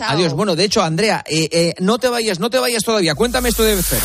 Adiós. 0.00 0.34
Bueno, 0.34 0.56
de 0.56 0.64
hecho, 0.64 0.82
Andrea, 0.82 1.22
eh, 1.26 1.48
eh, 1.52 1.74
no 1.78 1.98
te 1.98 2.08
vayas, 2.08 2.38
no 2.40 2.50
te 2.50 2.58
vayas 2.58 2.84
todavía. 2.84 3.14
Cuéntame 3.14 3.48
esto 3.48 3.62
de 3.62 3.76
Betfair 3.76 4.02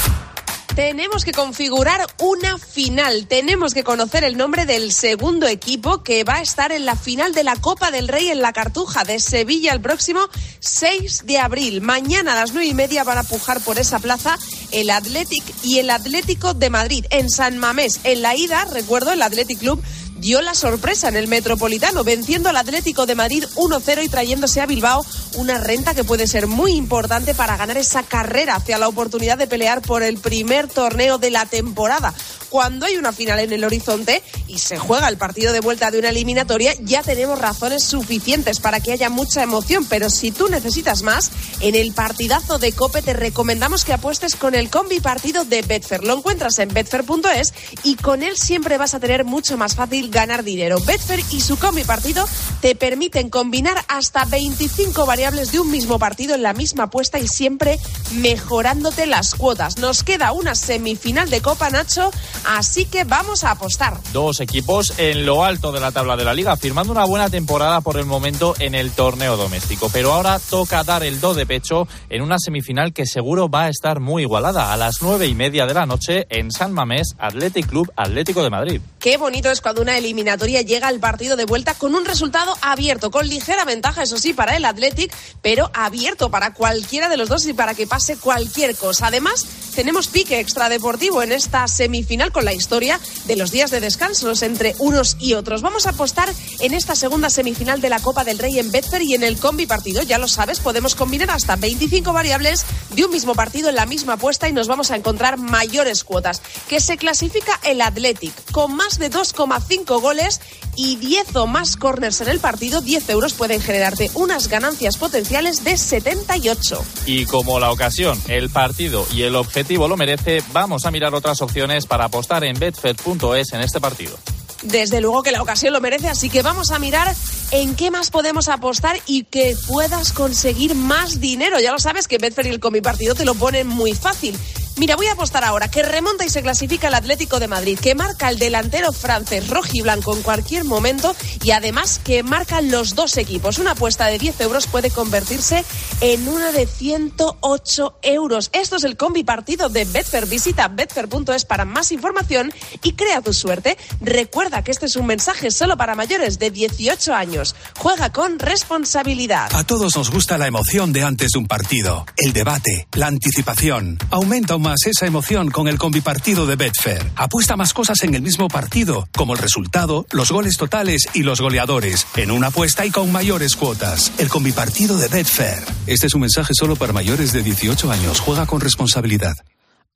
tenemos 0.75 1.23
que 1.23 1.33
configurar 1.33 2.05
una 2.19 2.57
final. 2.57 3.27
Tenemos 3.27 3.73
que 3.73 3.83
conocer 3.83 4.23
el 4.23 4.37
nombre 4.37 4.65
del 4.65 4.91
segundo 4.91 5.47
equipo 5.47 6.03
que 6.03 6.23
va 6.23 6.35
a 6.35 6.41
estar 6.41 6.71
en 6.71 6.85
la 6.85 6.95
final 6.95 7.33
de 7.33 7.43
la 7.43 7.55
Copa 7.55 7.91
del 7.91 8.07
Rey 8.07 8.29
en 8.29 8.41
la 8.41 8.53
Cartuja 8.53 9.03
de 9.03 9.19
Sevilla 9.19 9.71
el 9.71 9.81
próximo 9.81 10.21
6 10.59 11.25
de 11.25 11.37
abril. 11.37 11.81
Mañana 11.81 12.33
a 12.33 12.35
las 12.35 12.53
nueve 12.53 12.67
y 12.67 12.73
media 12.73 13.03
van 13.03 13.19
a 13.19 13.23
pujar 13.23 13.61
por 13.61 13.77
esa 13.77 13.99
plaza 13.99 14.37
el 14.71 14.89
Athletic 14.89 15.43
y 15.63 15.77
el 15.77 15.91
Atlético 15.91 16.55
de 16.55 16.71
Madrid 16.71 17.05
en 17.11 17.29
San 17.29 17.59
Mamés. 17.59 17.99
En 18.03 18.23
la 18.23 18.35
ida, 18.35 18.65
recuerdo, 18.65 19.11
el 19.11 19.21
Athletic 19.21 19.59
Club 19.59 19.83
dio 20.19 20.41
la 20.41 20.53
sorpresa 20.53 21.07
en 21.07 21.15
el 21.15 21.27
Metropolitano, 21.27 22.03
venciendo 22.03 22.49
al 22.49 22.57
Atlético 22.57 23.05
de 23.05 23.15
Madrid 23.15 23.45
1-0 23.55 24.03
y 24.03 24.09
trayéndose 24.09 24.61
a 24.61 24.65
Bilbao 24.65 25.05
una 25.35 25.57
renta 25.57 25.93
que 25.93 26.03
puede 26.03 26.27
ser 26.27 26.47
muy 26.47 26.73
importante 26.73 27.33
para 27.33 27.57
ganar 27.57 27.77
esa 27.77 28.03
carrera 28.03 28.55
hacia 28.55 28.77
la 28.77 28.87
oportunidad 28.87 29.37
de 29.37 29.47
pelear 29.47 29.81
por 29.81 30.03
el 30.03 30.17
primer 30.17 30.67
torneo 30.67 31.17
de 31.17 31.31
la 31.31 31.45
temporada. 31.45 32.13
Cuando 32.53 32.85
hay 32.85 32.97
una 32.97 33.11
final 33.11 33.39
en 33.39 33.51
el 33.51 33.63
horizonte 33.63 34.21
y 34.47 34.59
se 34.59 34.77
juega 34.77 35.09
el 35.09 35.17
partido 35.17 35.53
de 35.53 35.59
vuelta 35.59 35.89
de 35.89 35.97
una 35.97 36.09
eliminatoria, 36.09 36.75
ya 36.81 37.01
tenemos 37.01 37.39
razones 37.39 37.83
suficientes 37.83 38.59
para 38.59 38.79
que 38.79 38.91
haya 38.91 39.09
mucha 39.09 39.41
emoción. 39.41 39.85
Pero 39.85 40.11
si 40.11 40.31
tú 40.31 40.47
necesitas 40.49 41.01
más, 41.01 41.31
en 41.61 41.73
el 41.73 41.93
partidazo 41.93 42.59
de 42.59 42.71
Cope 42.71 43.01
te 43.01 43.13
recomendamos 43.13 43.85
que 43.85 43.93
apuestes 43.93 44.35
con 44.35 44.53
el 44.53 44.69
combi 44.69 44.99
partido 44.99 45.45
de 45.45 45.63
Betfair. 45.63 46.03
Lo 46.03 46.15
encuentras 46.15 46.59
en 46.59 46.69
betfair.es 46.69 47.55
y 47.81 47.95
con 47.95 48.21
él 48.21 48.37
siempre 48.37 48.77
vas 48.77 48.93
a 48.93 48.99
tener 48.99 49.25
mucho 49.25 49.57
más 49.57 49.73
fácil 49.73 50.11
ganar 50.13 50.43
dinero. 50.43 50.79
Betfair 50.79 51.21
y 51.31 51.41
su 51.41 51.57
combi 51.57 51.83
partido 51.83 52.25
te 52.61 52.75
permiten 52.75 53.29
combinar 53.29 53.83
hasta 53.89 54.25
25 54.25 55.05
variables 55.05 55.51
de 55.51 55.59
un 55.59 55.69
mismo 55.69 55.99
partido 55.99 56.35
en 56.35 56.43
la 56.43 56.53
misma 56.53 56.85
apuesta 56.85 57.19
y 57.19 57.27
siempre 57.27 57.79
mejorándote 58.13 59.05
las 59.05 59.35
cuotas. 59.35 59.79
Nos 59.79 60.03
queda 60.03 60.31
una 60.31 60.55
semifinal 60.55 61.29
de 61.29 61.41
Copa 61.41 61.69
Nacho, 61.69 62.11
así 62.45 62.85
que 62.85 63.03
vamos 63.03 63.43
a 63.43 63.51
apostar. 63.51 63.97
Dos 64.13 64.39
equipos 64.39 64.93
en 64.97 65.25
lo 65.25 65.43
alto 65.43 65.71
de 65.71 65.81
la 65.81 65.91
tabla 65.91 66.15
de 66.15 66.23
la 66.23 66.33
liga, 66.33 66.55
firmando 66.55 66.93
una 66.93 67.05
buena 67.05 67.29
temporada 67.29 67.81
por 67.81 67.97
el 67.97 68.05
momento 68.05 68.53
en 68.59 68.75
el 68.75 68.91
torneo 68.91 69.35
doméstico. 69.35 69.89
Pero 69.91 70.13
ahora 70.13 70.39
toca 70.39 70.83
dar 70.83 71.03
el 71.03 71.19
do 71.19 71.33
de 71.33 71.45
pecho 71.45 71.87
en 72.09 72.21
una 72.21 72.37
semifinal 72.39 72.93
que 72.93 73.05
seguro 73.05 73.49
va 73.49 73.63
a 73.63 73.69
estar 73.69 73.99
muy 73.99 74.23
igualada 74.23 74.71
a 74.71 74.77
las 74.77 75.01
nueve 75.01 75.27
y 75.27 75.35
media 75.35 75.65
de 75.65 75.73
la 75.73 75.85
noche 75.85 76.27
en 76.29 76.51
San 76.51 76.71
Mamés, 76.71 77.15
Athletic 77.17 77.67
Club 77.67 77.91
Atlético 77.95 78.43
de 78.43 78.49
Madrid. 78.49 78.81
Qué 79.03 79.17
bonito 79.17 79.51
es 79.51 79.59
cuando 79.59 79.81
una 79.81 79.97
eliminatoria 79.97 80.61
llega 80.61 80.87
al 80.87 81.01
partido 81.01 81.35
de 81.35 81.43
vuelta 81.43 81.73
con 81.73 81.93
un 81.93 82.05
resultado 82.05 82.57
abierto, 82.61 83.11
con 83.11 83.27
ligera 83.27 83.65
ventaja, 83.65 84.03
eso 84.03 84.17
sí, 84.17 84.31
para 84.31 84.55
el 84.55 84.63
Athletic, 84.63 85.13
pero 85.41 85.69
abierto 85.73 86.31
para 86.31 86.53
cualquiera 86.53 87.09
de 87.09 87.17
los 87.17 87.27
dos 87.27 87.45
y 87.45 87.51
para 87.51 87.73
que 87.73 87.85
pase 87.85 88.15
cualquier 88.15 88.77
cosa. 88.77 89.07
Además, 89.07 89.45
tenemos 89.75 90.07
pique 90.07 90.39
extradeportivo 90.39 91.21
en 91.21 91.33
esta 91.33 91.67
semifinal 91.67 92.31
con 92.31 92.45
la 92.45 92.53
historia 92.53 92.97
de 93.25 93.35
los 93.35 93.51
días 93.51 93.71
de 93.71 93.81
descansos 93.81 94.41
entre 94.41 94.73
unos 94.79 95.17
y 95.19 95.33
otros. 95.33 95.61
Vamos 95.61 95.85
a 95.85 95.89
apostar 95.89 96.31
en 96.61 96.73
esta 96.73 96.95
segunda 96.95 97.29
semifinal 97.29 97.81
de 97.81 97.89
la 97.89 97.99
Copa 97.99 98.23
del 98.23 98.39
Rey 98.39 98.57
en 98.57 98.71
Betfair 98.71 99.01
y 99.01 99.15
en 99.15 99.23
el 99.23 99.37
combi 99.37 99.65
partido. 99.65 100.01
Ya 100.03 100.17
lo 100.17 100.29
sabes, 100.29 100.61
podemos 100.61 100.95
combinar 100.95 101.29
hasta 101.31 101.57
25 101.57 102.13
variables 102.13 102.65
de 102.91 103.03
un 103.03 103.11
mismo 103.11 103.35
partido 103.35 103.67
en 103.67 103.75
la 103.75 103.85
misma 103.85 104.13
apuesta 104.13 104.47
y 104.47 104.53
nos 104.53 104.69
vamos 104.69 104.91
a 104.91 104.95
encontrar 104.95 105.37
mayores 105.37 106.05
cuotas. 106.05 106.41
Que 106.69 106.79
se 106.79 106.95
clasifica 106.95 107.59
el 107.63 107.81
Athletic 107.81 108.33
con 108.51 108.75
más 108.75 108.92
de 108.97 109.11
2,5 109.11 110.01
goles 110.01 110.41
y 110.75 110.95
10 110.95 111.35
o 111.35 111.47
más 111.47 111.75
corners 111.75 112.21
en 112.21 112.29
el 112.29 112.39
partido, 112.39 112.81
10 112.81 113.09
euros 113.09 113.33
pueden 113.33 113.61
generarte 113.61 114.09
unas 114.13 114.47
ganancias 114.47 114.97
potenciales 114.97 115.63
de 115.63 115.77
78. 115.77 116.83
Y 117.05 117.25
como 117.25 117.59
la 117.59 117.71
ocasión, 117.71 118.19
el 118.27 118.49
partido 118.49 119.05
y 119.13 119.23
el 119.23 119.35
objetivo 119.35 119.87
lo 119.87 119.97
merece, 119.97 120.43
vamos 120.51 120.85
a 120.85 120.91
mirar 120.91 121.13
otras 121.13 121.41
opciones 121.41 121.85
para 121.85 122.05
apostar 122.05 122.43
en 122.43 122.59
betfed.es 122.59 123.53
en 123.53 123.61
este 123.61 123.79
partido. 123.79 124.17
Desde 124.63 125.01
luego 125.01 125.23
que 125.23 125.31
la 125.31 125.41
ocasión 125.41 125.73
lo 125.73 125.81
merece, 125.81 126.07
así 126.07 126.29
que 126.29 126.41
vamos 126.41 126.71
a 126.71 126.79
mirar 126.79 127.13
en 127.51 127.75
qué 127.75 127.91
más 127.91 128.09
podemos 128.11 128.47
apostar 128.47 128.97
y 129.05 129.25
que 129.25 129.57
puedas 129.67 130.13
conseguir 130.13 130.73
más 130.73 131.19
dinero. 131.19 131.59
Ya 131.59 131.73
lo 131.73 131.79
sabes 131.79 132.07
que 132.07 132.17
Betfair 132.17 132.47
y 132.47 132.51
el 132.51 132.59
Comi 132.61 132.79
Partido 132.79 133.13
te 133.13 133.25
lo 133.25 133.35
ponen 133.35 133.67
muy 133.67 133.93
fácil. 133.93 134.37
Mira, 134.75 134.95
voy 134.95 135.05
a 135.05 135.13
apostar 135.13 135.43
ahora 135.43 135.69
que 135.69 135.83
remonta 135.83 136.25
y 136.25 136.29
se 136.29 136.41
clasifica 136.41 136.87
el 136.87 136.95
Atlético 136.95 137.39
de 137.39 137.47
Madrid, 137.47 137.77
que 137.79 137.93
marca 137.93 138.29
el 138.29 138.39
delantero 138.39 138.91
francés 138.91 139.47
rojiblanco 139.47 140.15
en 140.15 140.23
cualquier 140.23 140.63
momento 140.63 141.15
y 141.43 141.51
además 141.51 142.01
que 142.03 142.23
marcan 142.23 142.71
los 142.71 142.95
dos 142.95 143.17
equipos. 143.17 143.59
Una 143.59 143.71
apuesta 143.71 144.07
de 144.07 144.17
10 144.17 144.41
euros 144.41 144.65
puede 144.65 144.89
convertirse 144.89 145.63
en 146.01 146.27
una 146.27 146.51
de 146.51 146.65
108 146.65 147.99
euros. 148.01 148.49
Esto 148.51 148.77
es 148.77 148.83
el 148.83 148.97
combi 148.97 149.23
partido 149.23 149.69
de 149.69 149.85
Betfair. 149.85 150.25
Visita 150.25 150.67
betfair.es 150.69 151.45
para 151.45 151.65
más 151.65 151.91
información 151.91 152.51
y 152.81 152.93
crea 152.93 153.21
tu 153.21 153.31
suerte. 153.31 153.77
Recuerda 154.01 154.63
que 154.63 154.71
este 154.71 154.87
es 154.87 154.95
un 154.95 155.05
mensaje 155.05 155.51
solo 155.51 155.77
para 155.77 155.93
mayores 155.93 156.39
de 156.39 156.49
18 156.49 157.13
años. 157.13 157.55
Juega 157.77 158.11
con 158.11 158.39
responsabilidad. 158.39 159.55
A 159.55 159.63
todos 159.63 159.95
nos 159.95 160.09
gusta 160.09 160.39
la 160.39 160.47
emoción 160.47 160.93
de 160.93 161.03
antes 161.03 161.31
de 161.33 161.39
un 161.39 161.45
partido, 161.45 162.07
el 162.17 162.33
debate, 162.33 162.87
la 162.93 163.05
anticipación. 163.05 163.99
Aumenta 164.09 164.55
un 164.55 164.62
más 164.63 164.87
esa 164.87 165.05
emoción 165.05 165.51
con 165.51 165.67
el 165.67 165.77
combipartido 165.77 166.47
de 166.47 166.55
Betfair. 166.55 167.11
Apuesta 167.15 167.55
más 167.55 167.73
cosas 167.73 168.01
en 168.01 168.15
el 168.15 168.23
mismo 168.23 168.47
partido, 168.47 169.07
como 169.15 169.33
el 169.33 169.39
resultado, 169.39 170.07
los 170.11 170.31
goles 170.31 170.57
totales 170.57 171.07
y 171.13 171.21
los 171.21 171.41
goleadores, 171.41 172.07
en 172.15 172.31
una 172.31 172.47
apuesta 172.47 172.85
y 172.85 172.89
con 172.89 173.11
mayores 173.11 173.55
cuotas. 173.55 174.11
El 174.17 174.29
combipartido 174.29 174.97
de 174.97 175.09
Betfair. 175.09 175.63
Este 175.85 176.07
es 176.07 176.15
un 176.15 176.21
mensaje 176.21 176.53
solo 176.57 176.75
para 176.75 176.93
mayores 176.93 177.33
de 177.33 177.43
18 177.43 177.91
años. 177.91 178.19
Juega 178.19 178.47
con 178.47 178.61
responsabilidad. 178.61 179.35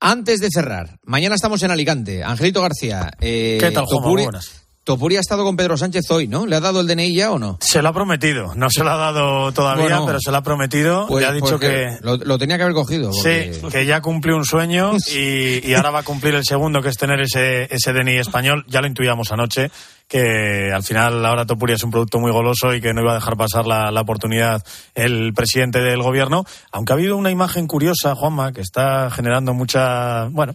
Antes 0.00 0.38
de 0.38 0.50
cerrar, 0.50 1.00
mañana 1.02 1.34
estamos 1.34 1.62
en 1.64 1.72
Alicante. 1.72 2.22
Angelito 2.22 2.62
García. 2.62 3.10
Eh, 3.20 3.58
¿Qué 3.60 3.70
tal, 3.72 3.86
Buenas. 4.00 4.67
Topuri 4.88 5.18
ha 5.18 5.20
estado 5.20 5.44
con 5.44 5.54
Pedro 5.54 5.76
Sánchez 5.76 6.10
hoy, 6.10 6.28
¿no? 6.28 6.46
¿Le 6.46 6.56
ha 6.56 6.60
dado 6.60 6.80
el 6.80 6.86
DNI 6.86 7.14
ya 7.14 7.30
o 7.30 7.38
no? 7.38 7.58
Se 7.60 7.82
lo 7.82 7.90
ha 7.90 7.92
prometido. 7.92 8.54
No 8.54 8.70
se 8.70 8.82
lo 8.82 8.90
ha 8.90 8.96
dado 8.96 9.52
todavía, 9.52 10.00
pero 10.06 10.18
se 10.18 10.30
lo 10.30 10.38
ha 10.38 10.42
prometido. 10.42 11.06
Pues, 11.06 11.26
ha 11.26 11.32
dicho 11.32 11.58
que. 11.58 11.98
Lo, 12.00 12.38
tenía 12.38 12.56
que 12.56 12.62
haber 12.62 12.74
cogido. 12.74 13.12
Sí, 13.12 13.50
que 13.70 13.84
ya 13.84 14.00
cumplió 14.00 14.34
un 14.34 14.46
sueño 14.46 14.92
y, 15.14 15.74
ahora 15.74 15.90
va 15.90 15.98
a 15.98 16.04
cumplir 16.04 16.36
el 16.36 16.44
segundo, 16.46 16.80
que 16.80 16.88
es 16.88 16.96
tener 16.96 17.20
ese, 17.20 17.68
ese 17.70 17.92
DNI 17.92 18.16
español. 18.16 18.64
Ya 18.66 18.80
lo 18.80 18.86
intuíamos 18.86 19.30
anoche 19.30 19.70
que 20.08 20.72
al 20.72 20.82
final 20.82 21.26
ahora 21.26 21.44
Topuri 21.44 21.74
es 21.74 21.84
un 21.84 21.90
producto 21.90 22.18
muy 22.18 22.32
goloso 22.32 22.72
y 22.72 22.80
que 22.80 22.94
no 22.94 23.02
iba 23.02 23.12
a 23.12 23.16
dejar 23.16 23.36
pasar 23.36 23.66
la, 23.66 23.90
la, 23.90 24.00
oportunidad 24.00 24.64
el 24.94 25.34
presidente 25.34 25.80
del 25.80 26.02
gobierno, 26.02 26.46
aunque 26.72 26.94
ha 26.94 26.96
habido 26.96 27.14
una 27.14 27.30
imagen 27.30 27.66
curiosa, 27.66 28.14
Juanma, 28.14 28.54
que 28.54 28.62
está 28.62 29.10
generando 29.10 29.52
mucha, 29.52 30.28
bueno, 30.30 30.54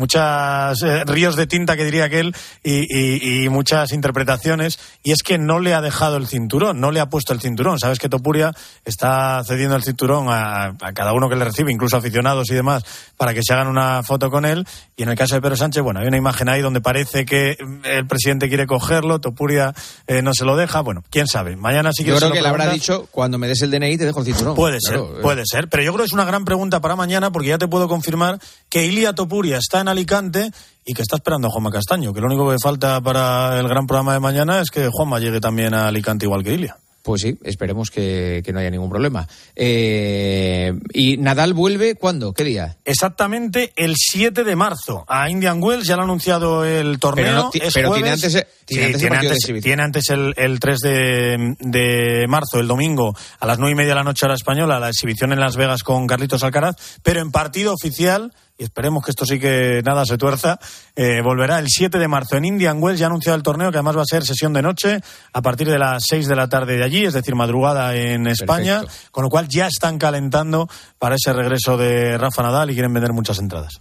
muchas 0.00 0.82
eh, 0.82 1.04
ríos 1.04 1.36
de 1.36 1.46
tinta 1.46 1.76
que 1.76 1.84
diría 1.84 2.04
aquel 2.04 2.34
y, 2.64 3.44
y, 3.44 3.48
muchas 3.50 3.92
interpretaciones 3.92 4.78
y 5.02 5.12
es 5.12 5.22
que 5.22 5.36
no 5.36 5.60
le 5.60 5.74
ha 5.74 5.82
dejado 5.82 6.16
el 6.16 6.26
cinturón, 6.26 6.80
no 6.80 6.90
le 6.90 7.00
ha 7.00 7.10
puesto 7.10 7.34
el 7.34 7.40
cinturón. 7.40 7.78
Sabes 7.78 7.98
que 7.98 8.08
Topuria 8.08 8.54
está 8.84 9.42
cediendo 9.44 9.76
el 9.76 9.82
cinturón 9.82 10.28
a, 10.30 10.74
cada 10.94 11.12
uno 11.12 11.28
que 11.28 11.36
le 11.36 11.44
recibe, 11.44 11.70
incluso 11.70 11.98
aficionados 11.98 12.50
y 12.50 12.54
demás, 12.54 12.82
para 13.18 13.34
que 13.34 13.42
se 13.42 13.52
hagan 13.52 13.68
una 13.68 14.02
foto 14.02 14.30
con 14.30 14.46
él. 14.46 14.66
Y 14.96 15.02
en 15.02 15.10
el 15.10 15.16
caso 15.16 15.34
de 15.34 15.42
Pedro 15.42 15.56
Sánchez, 15.56 15.82
bueno, 15.82 16.00
hay 16.00 16.06
una 16.06 16.16
imagen 16.16 16.48
ahí 16.48 16.62
donde 16.62 16.80
parece 16.80 17.26
que 17.26 17.58
el 17.84 18.06
presidente 18.06 18.48
quiere 18.48 18.66
cogerlo, 18.66 19.20
Topuria 19.20 19.74
eh, 20.06 20.22
no 20.22 20.32
se 20.32 20.46
lo 20.46 20.56
deja. 20.56 20.80
Bueno, 20.80 21.04
quién 21.10 21.26
sabe. 21.26 21.56
Mañana 21.56 21.90
sí 21.92 22.04
que 22.04 22.10
Yo 22.10 22.16
creo 22.16 22.32
que 22.32 22.40
le 22.40 22.48
habrá 22.48 22.70
dicho 22.70 23.06
cuando 23.10 23.36
me 23.36 23.48
des 23.48 23.60
el 23.60 23.70
DNI 23.70 23.98
te 23.98 24.06
dejo 24.06 24.20
el 24.20 24.26
cinturón. 24.26 24.54
Puede 24.54 24.78
ser, 24.80 24.96
eh. 24.96 25.20
puede 25.20 25.42
ser. 25.44 25.68
Pero 25.68 25.82
yo 25.82 25.92
creo 25.92 26.04
que 26.04 26.08
es 26.08 26.14
una 26.14 26.24
gran 26.24 26.46
pregunta 26.46 26.80
para 26.80 26.96
mañana 26.96 27.30
porque 27.30 27.48
ya 27.48 27.58
te 27.58 27.68
puedo 27.68 27.86
confirmar 27.86 28.38
que 28.70 28.86
Ilia 28.86 29.12
Topuria 29.12 29.58
está 29.58 29.80
en 29.80 29.88
Alicante 29.90 30.50
y 30.84 30.94
que 30.94 31.02
está 31.02 31.16
esperando 31.16 31.48
a 31.48 31.50
Juanma 31.50 31.70
Castaño, 31.70 32.12
que 32.12 32.20
lo 32.20 32.26
único 32.26 32.50
que 32.50 32.56
falta 32.62 33.00
para 33.00 33.58
el 33.58 33.68
gran 33.68 33.86
programa 33.86 34.12
de 34.12 34.20
mañana 34.20 34.60
es 34.60 34.70
que 34.70 34.88
Juanma 34.90 35.20
llegue 35.20 35.40
también 35.40 35.74
a 35.74 35.88
Alicante 35.88 36.26
igual 36.26 36.42
que 36.42 36.54
Ilia. 36.54 36.76
Pues 37.02 37.22
sí, 37.22 37.38
esperemos 37.44 37.90
que, 37.90 38.42
no 38.52 38.60
haya 38.60 38.70
ningún 38.70 38.90
problema. 38.90 39.26
Eh, 39.56 40.72
¿Y 40.92 41.16
Nadal 41.16 41.54
vuelve 41.54 41.94
cuándo? 41.94 42.34
¿Qué 42.34 42.44
día? 42.44 42.76
Exactamente 42.84 43.72
el 43.76 43.94
7 43.96 44.44
de 44.44 44.54
marzo. 44.54 45.04
A 45.08 45.30
Indian 45.30 45.62
Wells 45.62 45.86
ya 45.86 45.96
lo 45.96 46.02
ha 46.02 46.04
anunciado 46.04 46.64
el 46.64 46.98
torneo. 46.98 47.50
Pero, 47.52 47.94
tiene 47.94 48.10
antes, 48.10 48.44
tiene 48.66 49.82
antes, 49.82 50.10
el, 50.10 50.60
3 50.60 50.78
de, 50.78 51.54
de, 51.58 52.26
marzo, 52.28 52.60
el 52.60 52.68
domingo, 52.68 53.16
a 53.38 53.46
las 53.46 53.58
9 53.58 53.72
y 53.72 53.76
media 53.76 53.90
de 53.90 53.94
la 53.94 54.04
noche 54.04 54.26
a 54.26 54.28
la 54.28 54.34
española, 54.34 54.78
la 54.78 54.90
exhibición 54.90 55.32
en 55.32 55.40
Las 55.40 55.56
Vegas 55.56 55.82
con 55.82 56.06
Carlitos 56.06 56.44
Alcaraz. 56.44 56.76
Pero 57.02 57.20
en 57.20 57.30
partido 57.30 57.72
oficial 57.72 58.34
y 58.60 58.64
esperemos 58.64 59.02
que 59.02 59.10
esto 59.10 59.24
sí 59.24 59.40
que 59.40 59.80
nada 59.86 60.04
se 60.04 60.18
tuerza, 60.18 60.58
eh, 60.94 61.22
volverá 61.22 61.58
el 61.58 61.66
7 61.66 61.98
de 61.98 62.06
marzo 62.08 62.36
en 62.36 62.44
Indian 62.44 62.76
Wells, 62.80 63.00
ya 63.00 63.06
ha 63.06 63.08
anunciado 63.08 63.36
el 63.36 63.42
torneo, 63.42 63.70
que 63.70 63.78
además 63.78 63.96
va 63.96 64.02
a 64.02 64.04
ser 64.04 64.22
sesión 64.22 64.52
de 64.52 64.60
noche 64.60 65.00
a 65.32 65.40
partir 65.40 65.70
de 65.70 65.78
las 65.78 66.02
6 66.06 66.28
de 66.28 66.36
la 66.36 66.46
tarde 66.46 66.76
de 66.76 66.84
allí, 66.84 67.06
es 67.06 67.14
decir, 67.14 67.34
madrugada 67.34 67.96
en 67.96 68.26
España, 68.26 68.82
con 69.12 69.24
lo 69.24 69.30
cual 69.30 69.48
ya 69.48 69.66
están 69.66 69.96
calentando 69.96 70.68
para 70.98 71.14
ese 71.14 71.32
regreso 71.32 71.78
de 71.78 72.18
Rafa 72.18 72.42
Nadal 72.42 72.70
y 72.70 72.74
quieren 72.74 72.92
vender 72.92 73.14
muchas 73.14 73.38
entradas. 73.38 73.80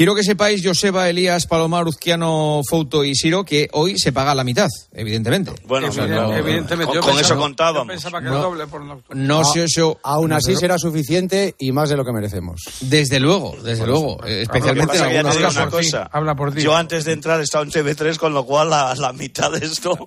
Quiero 0.00 0.14
que 0.14 0.22
sepáis, 0.24 0.62
Joseba, 0.66 1.10
Elías, 1.10 1.44
Palomar, 1.46 1.86
Uzquiano, 1.86 2.62
Fouto 2.66 3.04
y 3.04 3.14
Siro, 3.14 3.44
que 3.44 3.68
hoy 3.72 3.98
se 3.98 4.12
paga 4.12 4.34
la 4.34 4.44
mitad, 4.44 4.70
evidentemente. 4.94 5.52
Bueno, 5.66 5.88
O 5.88 5.92
sea, 5.92 6.06
no- 6.06 6.32
evidentemente. 6.34 6.86
con, 6.86 6.94
yo 6.94 7.00
con 7.02 7.10
pensaba- 7.10 7.20
eso 7.20 7.34
yo 7.34 7.40
contábamos. 7.42 7.86
pensaba 7.88 8.20
que 8.20 8.24
No. 8.30 8.36
el 8.36 8.40
doble 8.42 8.66
por 8.66 8.82
nocturno. 8.82 9.22
No 9.22 9.44
sé 9.44 9.64
eso. 9.64 10.00
Aún 10.02 10.30
no 10.30 10.36
así 10.36 10.56
será 10.56 10.78
suficiente 10.78 11.54
y 11.58 11.72
más 11.72 11.90
de 11.90 11.98
lo 11.98 12.06
que 12.06 12.12
merecemos. 12.14 12.62
Desde 12.80 13.20
luego, 13.20 13.54
desde 13.62 13.86
luego. 13.86 14.24
eh, 14.26 14.40
Especialmente 14.40 14.96
en 14.96 15.02
algunos 15.26 15.36
casos. 15.36 15.70
cosa. 15.70 16.08
habla 16.10 16.34
por 16.34 16.54
ti. 16.54 16.62
Yo 16.62 16.74
antes 16.74 17.04
de 17.04 17.12
entrar 17.12 17.38
estaba 17.42 17.62
en 17.62 17.70
TV3, 17.70 18.16
con 18.16 18.32
lo 18.32 18.46
cual 18.46 18.70
la, 18.70 18.94
la 18.94 19.12
mitad 19.12 19.52
de 19.52 19.66
esto 19.66 19.98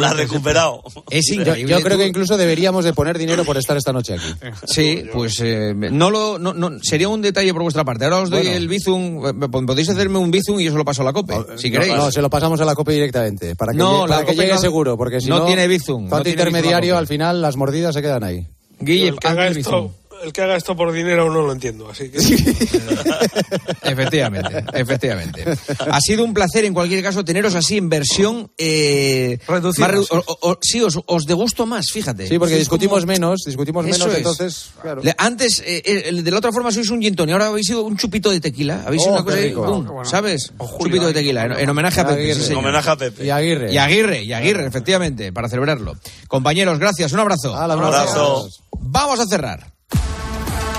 la 0.00 0.10
he 0.12 0.14
recuperado. 0.14 0.82
Es 1.10 1.26
Yo, 1.28 1.34
increíble. 1.42 1.70
yo 1.70 1.82
creo 1.82 1.98
Tú- 1.98 2.02
que 2.02 2.08
incluso 2.08 2.38
deberíamos 2.38 2.82
de 2.86 2.94
poner 2.94 3.18
dinero 3.18 3.44
por 3.44 3.58
estar 3.58 3.76
esta 3.76 3.92
noche 3.92 4.14
aquí. 4.14 4.34
Sí, 4.66 5.04
pues 5.12 5.38
eh, 5.40 5.74
no 5.74 6.08
lo, 6.10 6.38
no, 6.38 6.54
no- 6.54 6.78
sería 6.82 7.10
un 7.10 7.20
detalle 7.20 7.52
por 7.52 7.60
vuestra 7.62 7.84
parte. 7.84 8.04
Ahora 8.04 8.20
os 8.20 8.30
doy 8.30 8.40
Bueno. 8.44 8.56
el 8.56 8.68
bizum. 8.68 9.33
Podéis 9.66 9.88
hacerme 9.90 10.18
un 10.18 10.30
bizum 10.30 10.60
y 10.60 10.64
yo 10.64 10.72
se 10.72 10.78
lo 10.78 10.84
paso 10.84 11.02
a 11.02 11.04
la 11.06 11.12
COPE, 11.12 11.34
si 11.56 11.70
queréis. 11.70 11.94
No, 11.94 12.10
se 12.10 12.20
lo 12.22 12.30
pasamos 12.30 12.60
a 12.60 12.64
la 12.64 12.74
COPE 12.74 12.92
directamente, 12.92 13.56
para 13.56 13.72
que, 13.72 13.78
No, 13.78 13.90
llegue, 13.92 14.00
para 14.08 14.14
la 14.20 14.20
que 14.26 14.32
COPE 14.32 14.42
llegue 14.42 14.54
no- 14.54 14.60
seguro, 14.60 14.96
porque 14.96 15.20
si 15.20 15.28
no 15.28 15.38
no, 15.40 15.46
tiene 15.46 15.66
Bizum, 15.68 16.08
no 16.08 16.20
la 16.20 16.28
intermediario, 16.28 16.96
al 16.96 17.06
final 17.06 17.40
las 17.42 17.56
mordidas 17.56 17.94
se 17.94 18.02
quedan 18.02 18.24
ahí. 18.24 18.46
Guille, 18.80 19.14
haga 19.24 19.46
esto, 19.48 19.92
el 20.24 20.32
que 20.32 20.42
haga 20.42 20.56
esto 20.56 20.74
por 20.76 20.92
dinero 20.92 21.30
no 21.32 21.42
lo 21.42 21.52
entiendo, 21.52 21.88
así 21.90 22.10
que... 22.10 22.18
Efectivamente, 23.82 24.64
efectivamente. 24.72 25.44
Ha 25.90 26.00
sido 26.00 26.24
un 26.24 26.34
placer, 26.34 26.64
en 26.64 26.74
cualquier 26.74 27.02
caso, 27.02 27.24
teneros 27.24 27.54
así 27.54 27.76
en 27.78 27.88
versión... 27.88 28.50
Eh, 28.58 29.38
Reducida, 29.46 29.88
redu- 29.88 30.02
sí. 30.04 30.08
o- 30.10 30.24
o- 30.26 30.50
o- 30.52 30.58
sí, 30.62 30.80
os, 30.82 30.98
os 31.06 31.24
de 31.26 31.34
gusto 31.34 31.66
más, 31.66 31.86
fíjate. 31.92 32.26
Sí, 32.26 32.38
porque 32.38 32.54
Sois 32.54 32.60
discutimos 32.62 33.00
como- 33.00 33.12
menos, 33.12 33.40
discutimos 33.46 33.86
Eso 33.86 34.06
menos, 34.06 34.12
es. 34.12 34.18
entonces, 34.18 34.70
claro. 34.80 35.02
Le- 35.02 35.14
Antes, 35.18 35.62
eh, 35.66 35.82
eh, 35.84 36.12
de 36.22 36.30
la 36.30 36.38
otra 36.38 36.52
forma, 36.52 36.70
sois 36.72 36.88
un 36.90 37.00
gin 37.00 37.14
tonic, 37.14 37.32
ahora 37.34 37.46
habéis 37.48 37.66
sido 37.66 37.82
un 37.82 37.96
chupito 37.96 38.30
de 38.30 38.40
tequila. 38.40 38.84
Habéis 38.86 39.02
sido 39.02 39.14
Oh, 39.14 39.16
una 39.18 39.24
cosa 39.24 39.36
rico. 39.36 39.64
Qué 39.64 39.70
bueno. 39.90 40.04
¿sabes? 40.04 40.52
O 40.58 40.64
Un 40.64 40.68
Julio 40.70 40.86
chupito 40.94 41.06
de 41.08 41.12
tequila, 41.14 41.44
en, 41.44 41.52
en 41.52 41.68
homenaje 41.70 42.00
a 42.00 42.06
Pepe. 42.06 42.20
Aguirre. 42.22 42.42
sí, 42.42 42.54
homenaje 42.54 42.90
a 42.90 42.96
Pepe. 42.96 43.24
Y 43.26 43.30
Aguirre. 43.30 43.72
Y 43.72 43.78
Aguirre, 43.78 44.22
y 44.22 44.32
Aguirre, 44.32 44.66
efectivamente, 44.66 45.32
para 45.32 45.48
celebrarlo. 45.48 45.94
Compañeros, 46.28 46.78
gracias, 46.78 47.12
un 47.12 47.20
abrazo. 47.20 47.54
Hala, 47.54 47.76
Un 47.76 47.84
abrazo. 47.84 48.48
Vamos 48.80 49.20
a 49.20 49.26
cerrar. 49.26 49.72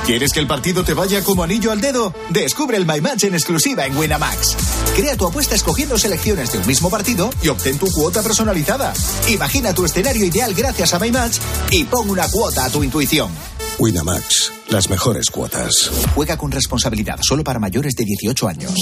¿Quieres 0.05 0.33
que 0.33 0.39
el 0.39 0.45
partido 0.47 0.83
te 0.83 0.93
vaya 0.93 1.23
como 1.23 1.43
anillo 1.43 1.71
al 1.71 1.81
dedo? 1.81 2.13
Descubre 2.29 2.77
el 2.77 2.85
My 2.85 3.01
Match 3.01 3.23
en 3.23 3.33
exclusiva 3.33 3.85
en 3.87 3.97
Winamax. 3.97 4.55
Crea 4.95 5.17
tu 5.17 5.25
apuesta 5.25 5.55
escogiendo 5.55 5.97
selecciones 5.97 6.51
de 6.51 6.59
un 6.59 6.67
mismo 6.67 6.91
partido 6.91 7.31
y 7.41 7.47
obtén 7.47 7.79
tu 7.79 7.87
cuota 7.91 8.21
personalizada. 8.21 8.93
Imagina 9.29 9.73
tu 9.73 9.83
escenario 9.83 10.23
ideal 10.23 10.53
gracias 10.53 10.93
a 10.93 10.99
My 10.99 11.11
Match 11.11 11.37
y 11.71 11.85
pon 11.85 12.07
una 12.09 12.27
cuota 12.29 12.65
a 12.65 12.69
tu 12.69 12.83
intuición. 12.83 13.31
Winamax, 13.79 14.53
las 14.69 14.89
mejores 14.91 15.31
cuotas. 15.31 15.89
Juega 16.13 16.37
con 16.37 16.51
responsabilidad 16.51 17.17
solo 17.21 17.43
para 17.43 17.57
mayores 17.59 17.95
de 17.95 18.05
18 18.05 18.47
años. 18.47 18.73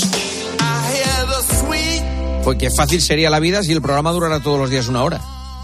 Pues 2.43 2.57
qué 2.57 2.69
fácil 2.69 3.01
sería 3.01 3.29
la 3.29 3.39
vida 3.39 3.63
si 3.63 3.71
el 3.71 3.81
programa 3.81 4.11
durara 4.11 4.41
todos 4.41 4.59
los 4.59 4.69
días 4.69 4.89
una 4.89 5.01
hora. 5.03 5.21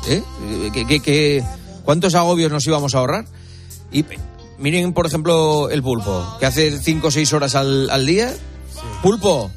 ¿Eh? 0.08 0.24
¿Qué, 0.74 0.86
qué- 0.88 1.00
qué- 1.02 1.44
cuántos 1.84 2.16
agobios 2.16 2.50
nos 2.50 2.66
íbamos 2.66 2.96
a 2.96 3.00
ahorrar? 3.00 3.26
Y 3.92 4.06
miren, 4.60 4.94
por 4.94 5.06
ejemplo, 5.06 5.70
el 5.70 5.82
pulpo, 5.82 6.38
que 6.40 6.46
hace 6.46 6.78
cinco 6.80 7.08
o 7.08 7.12
seis 7.12 7.34
horas 7.34 7.56
al, 7.56 7.90
al 7.90 8.06
día. 8.06 8.34
Pulpo, 9.02 9.52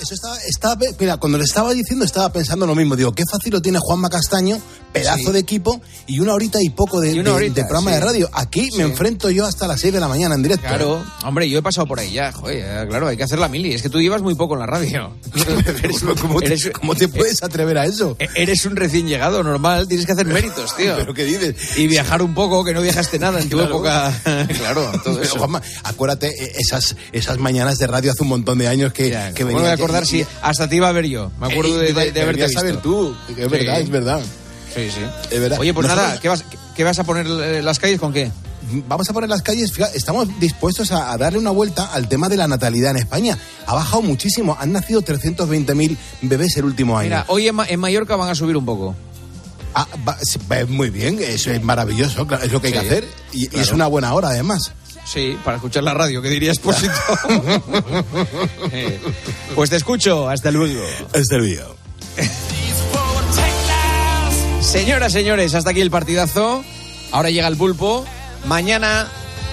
Eso 0.00 0.14
estaba, 0.14 0.36
estaba, 0.38 0.76
mira, 0.98 1.16
cuando 1.18 1.38
le 1.38 1.44
estaba 1.44 1.72
diciendo 1.72 2.04
estaba 2.04 2.32
pensando 2.32 2.66
lo 2.66 2.74
mismo. 2.74 2.96
Digo, 2.96 3.12
qué 3.12 3.22
fácil 3.30 3.52
lo 3.52 3.62
tiene 3.62 3.78
Juanma 3.80 4.08
Castaño, 4.10 4.60
pedazo 4.92 5.26
Sí. 5.26 5.32
de 5.32 5.38
equipo 5.38 5.80
y 6.06 6.18
una 6.18 6.34
horita 6.34 6.58
y 6.60 6.70
poco 6.70 7.00
de, 7.00 7.12
Y 7.12 7.18
una 7.20 7.30
de- 7.30 7.36
horita, 7.36 7.54
de 7.54 7.62
programa 7.64 7.90
sí. 7.90 7.94
de 7.94 8.00
radio. 8.04 8.30
Aquí 8.32 8.70
Sí. 8.72 8.76
me 8.78 8.82
enfrento 8.84 9.30
yo 9.30 9.46
hasta 9.46 9.68
las 9.68 9.80
6 9.80 9.92
de 9.92 10.00
la 10.00 10.08
mañana 10.08 10.34
en 10.34 10.42
directo. 10.42 10.66
claro. 10.66 11.04
Hombre, 11.24 11.48
yo 11.48 11.58
he 11.60 11.62
pasado 11.62 11.86
por 11.86 12.00
ahí 12.00 12.12
ya. 12.12 12.32
Joder, 12.32 12.88
claro, 12.88 13.06
hay 13.06 13.16
que 13.16 13.22
hacer 13.22 13.38
la 13.38 13.48
mili. 13.48 13.72
Es 13.72 13.82
que 13.82 13.88
tú 13.88 14.00
llevas 14.00 14.20
muy 14.22 14.34
poco 14.34 14.54
en 14.54 14.60
la 14.60 14.66
radio. 14.66 15.12
¿Cómo, 16.22 16.40
te, 16.40 16.46
eres- 16.46 16.70
cómo 16.72 16.94
te 16.96 17.08
puedes 17.08 17.42
atrever 17.42 17.78
a 17.78 17.86
eso? 17.86 18.16
eh, 18.18 18.28
Eres 18.34 18.64
un 18.66 18.74
recién 18.76 19.06
llegado, 19.06 19.42
normal. 19.44 19.86
Tienes 19.86 20.06
que 20.06 20.12
hacer 20.12 20.26
méritos, 20.26 20.74
tío. 20.76 20.96
¿Pero 20.96 21.14
qué 21.14 21.24
dices? 21.24 21.54
Y 21.78 21.86
viajar 21.86 22.20
un 22.22 22.34
poco, 22.34 22.64
que 22.64 22.72
no 22.72 22.80
viajaste 22.80 23.18
nada 23.18 23.40
en 23.40 23.48
tu 23.48 23.56
Claro. 23.58 23.70
época. 23.76 24.20
claro, 24.56 24.90
todo 25.04 25.14
Pero, 25.14 25.22
eso. 25.22 25.38
Juanma, 25.38 25.62
acuérdate 25.84 26.28
eh, 26.28 26.52
esas, 26.58 26.96
esas 27.12 27.38
mañanas 27.38 27.78
de 27.78 27.86
radio 27.86 28.10
hace 28.12 28.22
un 28.22 28.28
montón 28.30 28.58
de 28.58 28.66
años 28.68 28.92
que, 28.92 29.10
Ya, 29.10 29.32
que 29.32 29.42
¿cómo 29.44 29.54
venía. 29.56 29.67
me 29.67 29.67
voy 29.76 29.80
a 29.80 29.84
acordar 29.84 30.06
si 30.06 30.26
hasta 30.42 30.68
te 30.68 30.76
iba 30.76 30.88
a 30.88 30.92
ver 30.92 31.06
yo? 31.06 31.30
Me 31.40 31.46
acuerdo 31.52 31.78
de, 31.78 31.92
de- 31.92 32.12
de 32.12 32.20
haberte 32.22 32.44
visto. 32.44 32.58
saber 32.60 32.76
tú. 32.78 33.14
Es 33.28 33.50
verdad, 33.50 33.80
es 33.80 33.90
verdad. 33.90 34.20
Sí, 34.74 34.90
sí. 34.90 35.00
Es 35.30 35.40
verdad. 35.40 35.58
Oye, 35.60 35.72
pues 35.74 35.86
Nosotros- 35.86 36.08
nada, 36.08 36.20
¿qué 36.20 36.28
vas, 36.28 36.44
qué 36.76 36.84
vas 36.84 36.98
a 36.98 37.04
poner 37.04 37.26
eh, 37.26 37.62
las 37.62 37.78
calles 37.78 37.98
con 37.98 38.12
qué? 38.12 38.30
Vamos 38.86 39.08
a 39.08 39.12
poner 39.14 39.30
las 39.30 39.40
calles, 39.40 39.72
fíjate, 39.72 39.96
estamos 39.96 40.28
dispuestos 40.40 40.92
a, 40.92 41.10
a 41.12 41.16
darle 41.16 41.38
una 41.38 41.50
vuelta 41.52 41.86
al 41.86 42.06
tema 42.06 42.28
de 42.28 42.36
la 42.36 42.46
natalidad 42.46 42.90
en 42.90 42.98
España. 42.98 43.38
Ha 43.66 43.74
bajado 43.74 44.02
muchísimo, 44.02 44.56
han 44.60 44.72
nacido 44.72 45.00
320.000 45.02 45.96
bebés 46.22 46.56
el 46.58 46.64
último 46.64 46.98
año. 46.98 47.06
Mira, 47.08 47.24
hoy 47.28 47.48
en, 47.48 47.54
Ma- 47.54 47.66
en 47.66 47.80
Mallorca 47.80 48.16
van 48.16 48.28
a 48.30 48.34
subir 48.34 48.56
un 48.58 48.66
poco. 48.66 48.94
Ah, 49.74 49.86
va- 50.06 50.18
muy 50.68 50.90
bien, 50.90 51.18
eso 51.22 51.50
es 51.50 51.62
maravilloso, 51.62 52.26
claro, 52.26 52.44
es 52.44 52.52
lo 52.52 52.60
que 52.60 52.66
hay 52.68 52.72
Sí, 52.74 52.78
que 52.80 52.86
hacer. 52.86 53.04
Y, 53.32 53.56
es 53.58 53.72
una 53.72 53.86
buena 53.86 54.12
hora, 54.12 54.28
además. 54.30 54.72
Sí, 55.08 55.38
para 55.42 55.56
escuchar 55.56 55.84
la 55.84 55.94
radio, 55.94 56.20
que 56.20 56.28
diría 56.28 56.52
Expósito. 56.52 56.92
Eh, 58.70 59.00
pues 59.54 59.70
te 59.70 59.76
escucho, 59.76 60.28
hasta 60.28 60.50
luego. 60.50 60.82
El 61.14 61.40
vídeo. 61.40 61.74
Señoras, 64.60 65.12
señores, 65.12 65.54
hasta 65.54 65.70
aquí 65.70 65.80
el 65.80 65.90
partidazo. 65.90 66.62
Ahora 67.10 67.30
llega 67.30 67.48
el 67.48 67.56
pulpo. 67.56 68.04
Mañana 68.46 69.08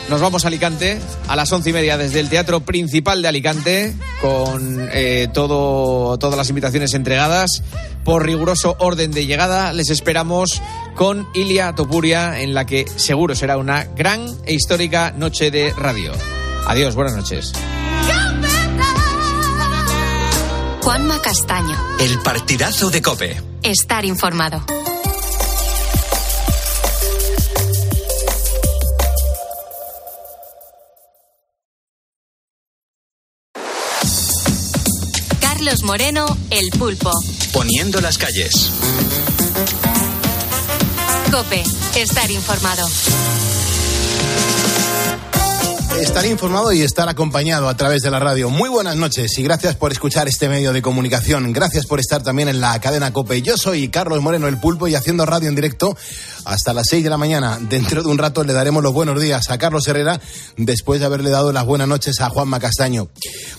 nos 0.10 0.22
vamos 0.22 0.46
a 0.46 0.48
Alicante 0.48 1.00
a 1.28 1.36
las 1.36 1.52
once 1.52 1.70
y 1.70 1.74
media 1.74 1.98
desde 1.98 2.20
el 2.20 2.30
Teatro 2.30 2.62
Principal 2.62 3.22
de 3.22 3.28
Alicante 3.28 3.96
con 4.22 4.88
eh, 4.92 5.28
todo, 5.34 6.18
todas 6.18 6.38
las 6.38 6.50
invitaciones 6.50 6.94
entregadas 6.94 7.64
por 8.04 8.26
riguroso 8.26 8.76
orden 8.80 9.12
de 9.12 9.26
llegada. 9.26 9.74
Les 9.74 9.90
esperamos 9.90 10.62
con 10.96 11.28
Ilia 11.34 11.74
Topuria 11.74 12.40
en 12.42 12.54
la 12.54 12.66
que 12.66 12.86
seguro 12.96 13.36
será 13.36 13.58
una 13.58 13.84
gran 13.84 14.26
e 14.46 14.54
histórica 14.54 15.12
noche 15.12 15.52
de 15.52 15.74
radio. 15.74 16.12
Adiós, 16.68 16.96
buenas 16.96 17.16
noches. 17.16 17.54
Juanma 20.82 21.20
Castaño. 21.20 21.76
El 22.00 22.20
partidazo 22.20 22.92
de 22.92 23.02
Cope. 23.02 23.42
Estar 23.64 24.06
informado. 24.06 24.64
Carlos 35.66 35.84
Moreno, 35.84 36.38
El 36.52 36.70
Pulpo. 36.78 37.12
Poniendo 37.52 38.00
las 38.00 38.20
calles. 38.20 38.70
Cope. 41.32 41.64
Estar 41.96 42.30
informado. 42.30 42.88
Estar 46.00 46.26
informado 46.28 46.72
y 46.72 46.84
estar 46.84 47.10
acompañado 47.10 47.68
a 47.68 47.76
través 47.76 48.04
de 48.04 48.12
la 48.12 48.20
radio. 48.20 48.52
Muy 48.52 48.70
buenas 48.70 48.96
noches 48.96 49.40
y 49.40 49.44
gracias 49.44 49.76
por 49.76 49.92
escuchar 49.92 50.28
este 50.28 50.50
medio 50.50 50.72
de 50.72 50.84
comunicación. 50.84 51.52
Gracias 51.52 51.88
por 51.88 52.00
estar 52.00 52.22
también 52.22 52.48
en 52.48 52.62
la 52.62 52.80
cadena 52.80 53.12
COPE. 53.12 53.42
Yo 53.42 53.58
soy 53.58 53.88
Carlos 53.88 54.22
Moreno, 54.22 54.48
el 54.48 54.60
pulpo, 54.60 54.88
y 54.88 54.94
haciendo 54.94 55.26
radio 55.26 55.50
en 55.50 55.56
directo 55.56 55.98
hasta 56.46 56.74
las 56.74 56.88
6 56.90 57.04
de 57.04 57.10
la 57.10 57.18
mañana. 57.18 57.60
Dentro 57.70 58.04
de 58.04 58.10
un 58.10 58.18
rato 58.18 58.44
le 58.44 58.54
daremos 58.54 58.84
los 58.84 58.94
buenos 58.94 59.20
días 59.22 59.50
a 59.50 59.58
Carlos 59.58 59.88
Herrera 59.88 60.20
después 60.58 61.00
de 61.00 61.08
haberle 61.08 61.30
dado 61.30 61.52
las 61.52 61.66
buenas 61.66 61.88
noches 61.88 62.22
a 62.22 62.30
Juanma 62.30 62.60
Castaño. 62.60 63.10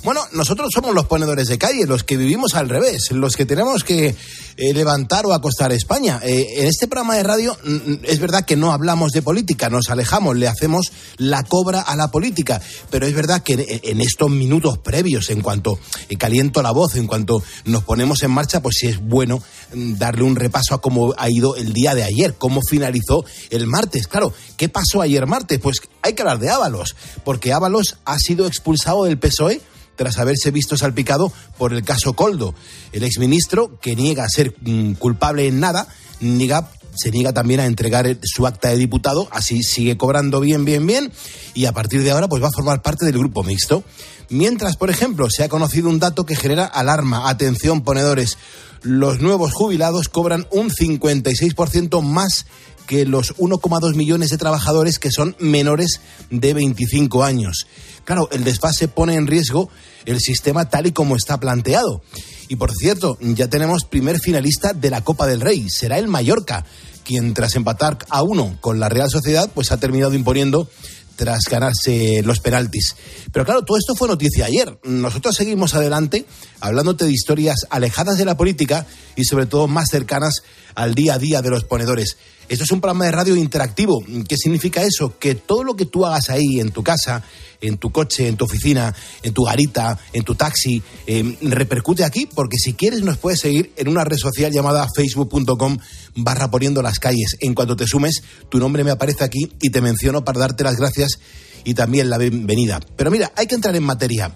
Bueno, 0.05 0.23
nosotros 0.33 0.71
somos 0.73 0.95
los 0.95 1.07
ponedores 1.07 1.49
de 1.49 1.59
calle, 1.59 1.87
los 1.87 2.05
que 2.05 2.16
vivimos 2.16 2.55
al 2.55 2.69
revés, 2.69 3.11
los 3.11 3.37
que 3.37 3.45
tenemos 3.45 3.85
que 3.85 4.14
eh, 4.57 4.73
levantar 4.73 5.26
o 5.26 5.35
acostar 5.35 5.73
España. 5.73 6.21
Eh, 6.23 6.61
en 6.61 6.66
este 6.66 6.87
programa 6.87 7.16
de 7.16 7.23
radio 7.23 7.57
mm, 7.62 7.71
mm, 7.71 7.99
es 8.05 8.21
verdad 8.21 8.45
que 8.45 8.57
no 8.57 8.73
hablamos 8.73 9.12
de 9.12 9.21
política, 9.21 9.69
nos 9.69 9.90
alejamos, 9.90 10.37
le 10.37 10.49
hacemos 10.49 10.93
la 11.19 11.43
cobra 11.43 11.81
a 11.81 11.97
la 11.97 12.11
política, 12.11 12.61
pero 12.90 13.07
es 13.07 13.14
verdad 13.14 13.43
que 13.43 13.81
en, 13.83 14.00
estos 14.00 14.31
minutos 14.31 14.78
previos, 14.78 15.28
en 15.31 15.43
cuanto 15.43 15.78
eh, 16.09 16.16
caliento 16.16 16.62
la 16.62 16.71
voz, 16.71 16.95
en 16.97 17.07
cuanto 17.07 17.43
nos 17.64 17.85
ponemos 17.85 18.23
en 18.23 18.31
marcha, 18.31 18.62
pues 18.62 18.76
sí 18.81 18.87
es 18.87 18.99
bueno 18.99 19.43
mm, 19.75 19.95
darle 19.95 20.23
un 20.23 20.37
repaso 20.37 20.75
a 20.75 20.81
cómo 20.81 21.14
ha 21.19 21.28
ido 21.28 21.57
el 21.57 21.73
día 21.73 21.95
de 21.95 22.05
ayer, 22.05 22.35
cómo 22.38 22.62
finalizó 22.76 23.25
el 23.49 23.66
martes. 23.66 24.06
Claro, 24.06 24.35
¿qué 24.59 24.68
pasó 24.68 25.00
ayer 25.00 25.26
martes? 25.26 25.59
Pues 25.59 25.80
hay 26.02 26.12
que 26.12 26.21
hablar 26.21 26.38
de 26.38 26.50
Ábalos, 26.50 26.95
porque 27.25 27.54
Ábalos 27.54 27.97
ha 28.04 28.18
sido 28.18 28.47
expulsado 28.47 29.04
del 29.04 29.18
PSOE 29.18 29.62
tras 29.97 30.18
haberse 30.18 30.50
visto 30.50 30.76
salpicado 30.76 31.33
por 31.56 31.73
el 31.73 31.83
caso 31.83 32.12
Coldo. 32.12 32.54
El 32.92 33.02
exministro, 33.02 33.80
que 33.80 33.97
niega 33.97 34.28
ser 34.28 34.54
mm, 34.61 34.92
culpable 34.95 35.47
en 35.47 35.59
nada, 35.59 35.88
niega, 36.21 36.71
se 36.97 37.11
niega 37.11 37.33
también 37.33 37.61
a 37.61 37.67
entregar 37.67 38.17
su 38.23 38.47
acta 38.47 38.69
de 38.71 38.76
diputado, 38.76 39.29
así 39.31 39.62
sigue 39.62 39.97
cobrando 39.97 40.41
bien, 40.41 40.65
bien, 40.65 40.87
bien, 40.87 41.12
y 41.55 41.67
a 41.67 41.73
partir 41.73 42.03
de 42.03 42.11
ahora 42.11 42.29
pues 42.29 42.43
va 42.43 42.49
a 42.49 42.53
formar 42.53 42.83
parte 42.83 43.05
del 43.05 43.19
grupo 43.19 43.43
mixto. 43.43 43.85
Mientras, 44.29 44.76
por 44.76 44.91
ejemplo, 44.91 45.29
se 45.31 45.45
ha 45.45 45.49
conocido 45.49 45.88
un 45.88 46.00
dato 46.00 46.26
que 46.26 46.35
genera 46.35 46.65
alarma. 46.65 47.29
Atención, 47.29 47.83
ponedores. 47.83 48.38
Los 48.83 49.21
nuevos 49.21 49.53
jubilados 49.53 50.09
cobran 50.09 50.47
un 50.50 50.71
56% 50.71 52.03
más 52.03 52.47
que 52.87 53.05
los 53.05 53.37
1,2 53.37 53.95
millones 53.95 54.31
de 54.31 54.38
trabajadores 54.38 54.99
que 54.99 55.11
son 55.11 55.37
menores 55.38 56.00
de 56.31 56.55
25 56.55 57.25
años. 57.25 57.67
Claro, 58.05 58.29
el 58.31 58.45
desfase 58.45 58.88
pone 58.88 59.15
en 59.15 59.26
riesgo 59.26 59.69
el 60.05 60.21
sistema 60.21 60.69
tal 60.71 60.87
y 60.87 60.93
como 60.93 61.17
está 61.17 61.38
planteado. 61.38 62.03
Y 62.49 62.57
por 62.57 62.73
cierto, 62.73 63.19
ya 63.21 63.49
tenemos 63.49 63.85
primer 63.85 64.21
finalista 64.21 64.73
de 64.73 64.91
la 64.91 65.03
Copa 65.03 65.26
del 65.26 65.41
Rey, 65.41 65.69
será 65.69 65.99
el 65.99 66.09
Mallorca, 66.09 66.65
quien 67.05 67.35
tras 67.35 67.55
empatar 67.57 67.99
a 68.09 68.23
uno 68.23 68.59
con 68.61 68.81
la 68.81 68.88
Real 68.88 69.11
Sociedad, 69.11 69.50
pues 69.55 69.73
ha 69.73 69.79
terminado 69.79 70.15
imponiendo 70.15 70.69
tras 71.17 71.41
ganarse 71.50 72.23
los 72.23 72.41
penaltis. 72.41 72.95
Pero 73.33 73.45
claro, 73.45 73.65
todo 73.65 73.79
esto 73.79 73.95
fue 73.95 74.07
noticia 74.07 74.47
ayer. 74.47 74.79
Nosotros 74.85 75.35
seguimos 75.35 75.75
adelante 75.75 76.26
hablándote 76.61 77.07
de 77.07 77.12
historias 77.12 77.67
alejadas 77.71 78.19
de 78.19 78.25
la 78.25 78.37
política 78.37 78.87
y 79.17 79.25
sobre 79.25 79.47
todo 79.47 79.67
más 79.67 79.88
cercanas 79.91 80.43
al 80.75 80.95
día 80.95 81.15
a 81.15 81.19
día 81.19 81.43
de 81.43 81.50
los 81.50 81.65
ponedores. 81.65 82.19
Esto 82.49 82.62
es 82.62 82.71
un 82.71 82.81
programa 82.81 83.07
de 83.07 83.11
radio 83.11 83.35
interactivo. 83.35 84.05
¿Qué 84.29 84.37
significa 84.37 84.83
eso? 84.83 85.19
Que 85.19 85.35
todo 85.35 85.65
lo 85.65 85.75
que 85.75 85.85
tú 85.85 86.07
hagas 86.07 86.31
ahí 86.31 86.61
en 86.61 86.71
tu 86.71 86.85
casa, 86.85 87.25
en 87.61 87.76
tu 87.76 87.91
coche, 87.91 88.29
en 88.29 88.37
tu 88.37 88.45
oficina, 88.45 88.95
en 89.25 89.35
tu 89.35 89.43
garita, 89.43 89.99
en 90.12 90.23
tu 90.23 90.37
taxi, 90.37 90.81
eh, 91.09 91.37
repercute 91.43 92.05
aquí, 92.05 92.26
porque 92.26 92.57
si 92.57 92.75
quieres 92.75 93.03
nos 93.03 93.19
puedes 93.19 93.41
seguir 93.41 93.73
en 93.76 93.88
una 93.88 94.05
red 94.05 94.17
social 94.17 94.53
llamada 94.53 94.87
facebook.com 94.95 95.79
barra 96.15 96.49
poniendo 96.49 96.83
las 96.83 97.00
calles. 97.00 97.37
En 97.41 97.53
cuanto 97.53 97.75
te 97.75 97.87
sumes, 97.88 98.23
tu 98.49 98.59
nombre 98.59 98.85
me 98.85 98.93
aparece 98.93 99.25
aquí 99.25 99.53
y 99.61 99.71
te 99.71 99.81
menciono 99.81 100.25
para 100.25 100.38
darte 100.38 100.62
las 100.62 100.76
gracias 100.76 101.19
y 101.65 101.75
también 101.75 102.09
la 102.11 102.19
bienvenida. 102.19 102.79
Pero 102.95 103.11
mira, 103.11 103.33
hay 103.35 103.49
que 103.49 103.57
entrar 103.57 103.75
en 103.75 103.83
materia, 103.83 104.33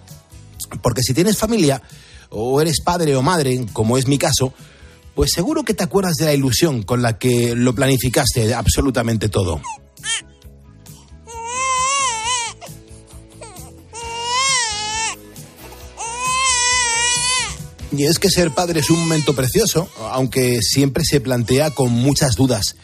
porque 0.83 1.03
si 1.03 1.15
tienes 1.15 1.39
familia 1.39 1.81
o 2.29 2.61
eres 2.61 2.81
padre 2.81 3.15
o 3.15 3.23
madre, 3.23 3.67
como 3.73 3.97
es 3.97 4.09
mi 4.09 4.19
caso, 4.19 4.53
pues 5.21 5.33
seguro 5.35 5.65
que 5.65 5.75
te 5.75 5.85
acuerdas 5.85 6.17
de 6.17 6.25
la 6.25 6.33
ilusión 6.33 6.83
con 6.83 7.03
la 7.03 7.19
que 7.19 7.55
lo 7.55 7.75
planificaste 7.75 8.55
absolutamente 8.55 9.29
todo. 9.29 9.61
Y 17.93 18.05
es 18.05 18.19
que 18.19 18.31
ser 18.31 18.53
padre 18.53 18.81
es 18.81 18.89
un 18.89 18.99
momento 18.99 19.35
precioso, 19.35 19.91
aunque 20.11 20.63
siempre 20.63 21.05
se 21.05 21.21
plantea 21.21 21.73
con 21.73 21.93
muchas 21.93 22.35
dudas. 22.35 22.77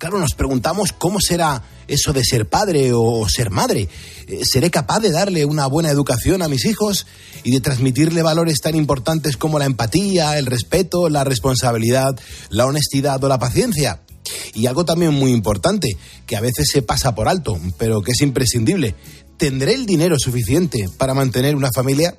Claro, 0.00 0.18
nos 0.18 0.32
preguntamos 0.32 0.94
cómo 0.94 1.18
será 1.20 1.62
eso 1.86 2.14
de 2.14 2.24
ser 2.24 2.48
padre 2.48 2.92
o 2.94 3.28
ser 3.28 3.50
madre. 3.50 3.86
Eh, 4.28 4.40
¿Seré 4.50 4.70
capaz 4.70 5.00
de 5.00 5.10
darle 5.10 5.44
una 5.44 5.66
buena 5.66 5.90
educación 5.90 6.40
a 6.40 6.48
mis 6.48 6.64
hijos 6.64 7.06
y 7.44 7.50
de 7.50 7.60
transmitirle 7.60 8.22
valores 8.22 8.62
tan 8.62 8.76
importantes 8.76 9.36
como 9.36 9.58
la 9.58 9.66
empatía, 9.66 10.38
el 10.38 10.46
respeto, 10.46 11.10
la 11.10 11.22
responsabilidad, 11.24 12.18
la 12.48 12.64
honestidad 12.64 13.22
o 13.22 13.28
la 13.28 13.38
paciencia? 13.38 14.00
Y 14.54 14.64
algo 14.64 14.86
también 14.86 15.12
muy 15.12 15.32
importante, 15.32 15.98
que 16.24 16.34
a 16.34 16.40
veces 16.40 16.70
se 16.72 16.80
pasa 16.80 17.14
por 17.14 17.28
alto, 17.28 17.60
pero 17.76 18.00
que 18.00 18.12
es 18.12 18.22
imprescindible. 18.22 18.94
¿Tendré 19.36 19.74
el 19.74 19.84
dinero 19.84 20.18
suficiente 20.18 20.88
para 20.96 21.12
mantener 21.12 21.54
una 21.54 21.72
familia? 21.74 22.18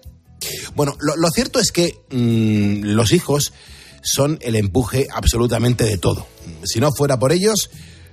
Bueno, 0.75 0.95
lo, 0.99 1.31
cierto 1.31 1.59
es 1.59 1.71
que 1.71 1.95
mmm, 2.11 2.83
los 2.93 3.11
hijos 3.11 3.53
son 4.01 4.39
el 4.41 4.55
empuje 4.55 5.07
absolutamente 5.13 5.83
de 5.83 5.97
todo. 5.97 6.27
Si 6.63 6.79
no 6.79 6.91
fuera 6.91 7.19
por 7.19 7.31
ellos, 7.31 7.69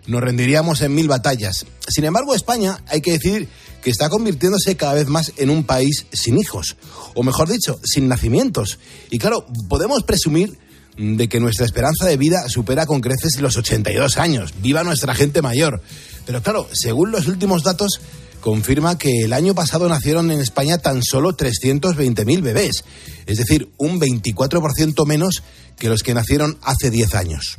nos 0.06 0.20
rendiríamos 0.20 0.80
en 0.80 0.94
mil 0.94 1.08
batallas. 1.08 1.66
Sin 1.88 2.04
embargo, 2.04 2.34
España, 2.34 2.82
hay 2.86 3.00
que 3.00 3.12
decir 3.12 3.48
que 3.82 3.90
está 3.90 4.08
convirtiéndose 4.08 4.76
cada 4.76 4.94
vez 4.94 5.08
más 5.08 5.32
en 5.36 5.50
un 5.50 5.64
país 5.64 6.06
sin 6.12 6.38
hijos, 6.38 6.76
o 7.14 7.22
mejor 7.22 7.48
dicho, 7.48 7.78
sin 7.84 8.08
nacimientos. 8.08 8.78
Y 9.10 9.18
claro, 9.18 9.46
podemos 9.68 10.02
presumir 10.02 10.58
de 10.96 11.28
que 11.28 11.40
nuestra 11.40 11.64
esperanza 11.64 12.06
de 12.06 12.16
vida 12.16 12.48
supera 12.48 12.86
con 12.86 13.00
creces 13.00 13.40
los 13.40 13.56
82 13.56 14.18
años. 14.18 14.52
Viva 14.60 14.82
nuestra 14.82 15.14
gente 15.14 15.42
mayor. 15.42 15.80
Pero 16.26 16.42
claro, 16.42 16.68
según 16.72 17.12
los 17.12 17.28
últimos 17.28 17.62
datos, 17.62 18.00
confirma 18.40 18.98
que 18.98 19.24
el 19.24 19.32
año 19.32 19.54
pasado 19.54 19.88
nacieron 19.88 20.30
en 20.30 20.40
España 20.40 20.78
tan 20.78 21.02
solo 21.02 21.36
320.000 21.36 22.42
bebés, 22.42 22.84
es 23.26 23.38
decir, 23.38 23.70
un 23.76 24.00
24% 24.00 25.06
menos 25.06 25.42
que 25.78 25.88
los 25.88 26.02
que 26.02 26.14
nacieron 26.14 26.58
hace 26.62 26.90
10 26.90 27.14
años. 27.14 27.56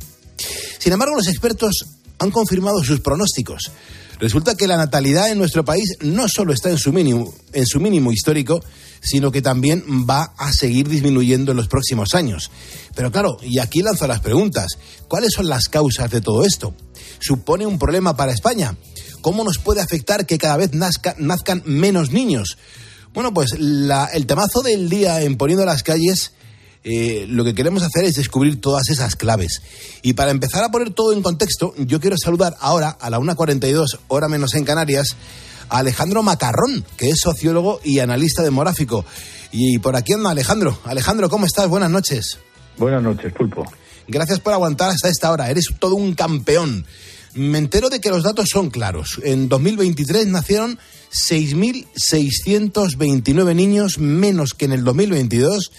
Sin 0.78 0.92
embargo, 0.92 1.16
los 1.16 1.28
expertos 1.28 1.86
han 2.18 2.30
confirmado 2.30 2.82
sus 2.84 3.00
pronósticos. 3.00 3.70
Resulta 4.20 4.54
que 4.54 4.66
la 4.66 4.76
natalidad 4.76 5.30
en 5.30 5.38
nuestro 5.38 5.64
país 5.64 5.96
no 6.02 6.28
solo 6.28 6.52
está 6.52 6.68
en 6.70 6.76
su 6.76 6.92
mínimo, 6.92 7.32
en 7.54 7.66
su 7.66 7.80
mínimo 7.80 8.12
histórico, 8.12 8.62
sino 9.00 9.32
que 9.32 9.40
también 9.40 9.82
va 10.08 10.34
a 10.36 10.52
seguir 10.52 10.88
disminuyendo 10.88 11.52
en 11.52 11.56
los 11.56 11.68
próximos 11.68 12.14
años. 12.14 12.50
Pero 12.94 13.10
claro, 13.10 13.38
y 13.42 13.58
aquí 13.58 13.80
lanzo 13.82 14.06
las 14.06 14.20
preguntas, 14.20 14.66
¿cuáles 15.08 15.32
son 15.34 15.48
las 15.48 15.68
causas 15.68 16.10
de 16.10 16.20
todo 16.20 16.44
esto? 16.44 16.74
¿Supone 17.18 17.66
un 17.66 17.78
problema 17.78 18.16
para 18.16 18.32
España? 18.32 18.76
¿Cómo 19.20 19.44
nos 19.44 19.58
puede 19.58 19.80
afectar 19.80 20.26
que 20.26 20.38
cada 20.38 20.56
vez 20.56 20.72
nazca, 20.72 21.14
nazcan 21.18 21.62
menos 21.66 22.10
niños? 22.10 22.56
Bueno, 23.12 23.34
pues 23.34 23.58
la, 23.58 24.06
el 24.06 24.26
temazo 24.26 24.62
del 24.62 24.88
día 24.88 25.22
en 25.22 25.36
Poniendo 25.36 25.64
las 25.64 25.82
calles 25.82 26.32
eh, 26.82 27.26
lo 27.28 27.44
que 27.44 27.54
queremos 27.54 27.82
hacer 27.82 28.04
es 28.04 28.14
descubrir 28.14 28.60
todas 28.60 28.88
esas 28.88 29.16
claves. 29.16 29.62
Y 30.02 30.14
para 30.14 30.30
empezar 30.30 30.64
a 30.64 30.70
poner 30.70 30.90
todo 30.90 31.12
en 31.12 31.22
contexto, 31.22 31.74
yo 31.76 32.00
quiero 32.00 32.16
saludar 32.16 32.56
ahora, 32.60 32.88
a 32.88 33.10
la 33.10 33.18
1.42, 33.18 33.98
hora 34.08 34.28
menos 34.28 34.54
en 34.54 34.64
Canarias, 34.64 35.16
a 35.68 35.78
Alejandro 35.78 36.22
Macarrón, 36.22 36.84
que 36.96 37.10
es 37.10 37.20
sociólogo 37.20 37.80
y 37.84 37.98
analista 37.98 38.42
demográfico. 38.42 39.04
Y 39.52 39.78
por 39.78 39.96
aquí 39.96 40.14
anda 40.14 40.30
Alejandro. 40.30 40.78
Alejandro, 40.84 41.28
¿cómo 41.28 41.44
estás? 41.44 41.68
Buenas 41.68 41.90
noches. 41.90 42.38
Buenas 42.78 43.02
noches, 43.02 43.32
Pulpo. 43.32 43.64
Gracias 44.10 44.40
por 44.40 44.52
aguantar 44.52 44.90
hasta 44.90 45.08
esta 45.08 45.32
hora. 45.32 45.48
Eres 45.50 45.68
todo 45.78 45.94
un 45.94 46.12
campeón. 46.14 46.84
Me 47.34 47.56
entero 47.58 47.88
de 47.90 48.00
que 48.00 48.10
los 48.10 48.22
datos 48.22 48.50
son 48.50 48.70
claros. 48.70 49.20
En 49.24 49.48
2023 49.48 50.26
nacieron 50.26 50.78
6.629 51.10 53.54
niños 53.54 53.98
menos 53.98 54.52
que 54.54 54.66
en 54.66 54.72
el 54.72 54.84
2022 54.84 55.72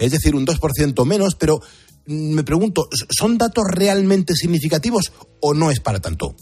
es 0.00 0.10
decir, 0.10 0.34
un 0.34 0.46
2% 0.46 1.06
menos, 1.06 1.36
pero 1.36 1.60
me 2.06 2.42
pregunto, 2.42 2.88
¿son 3.10 3.38
datos 3.38 3.64
realmente 3.70 4.34
significativos 4.34 5.12
o 5.40 5.54
no 5.54 5.70
es 5.70 5.78
para 5.78 6.00
tanto? 6.00 6.34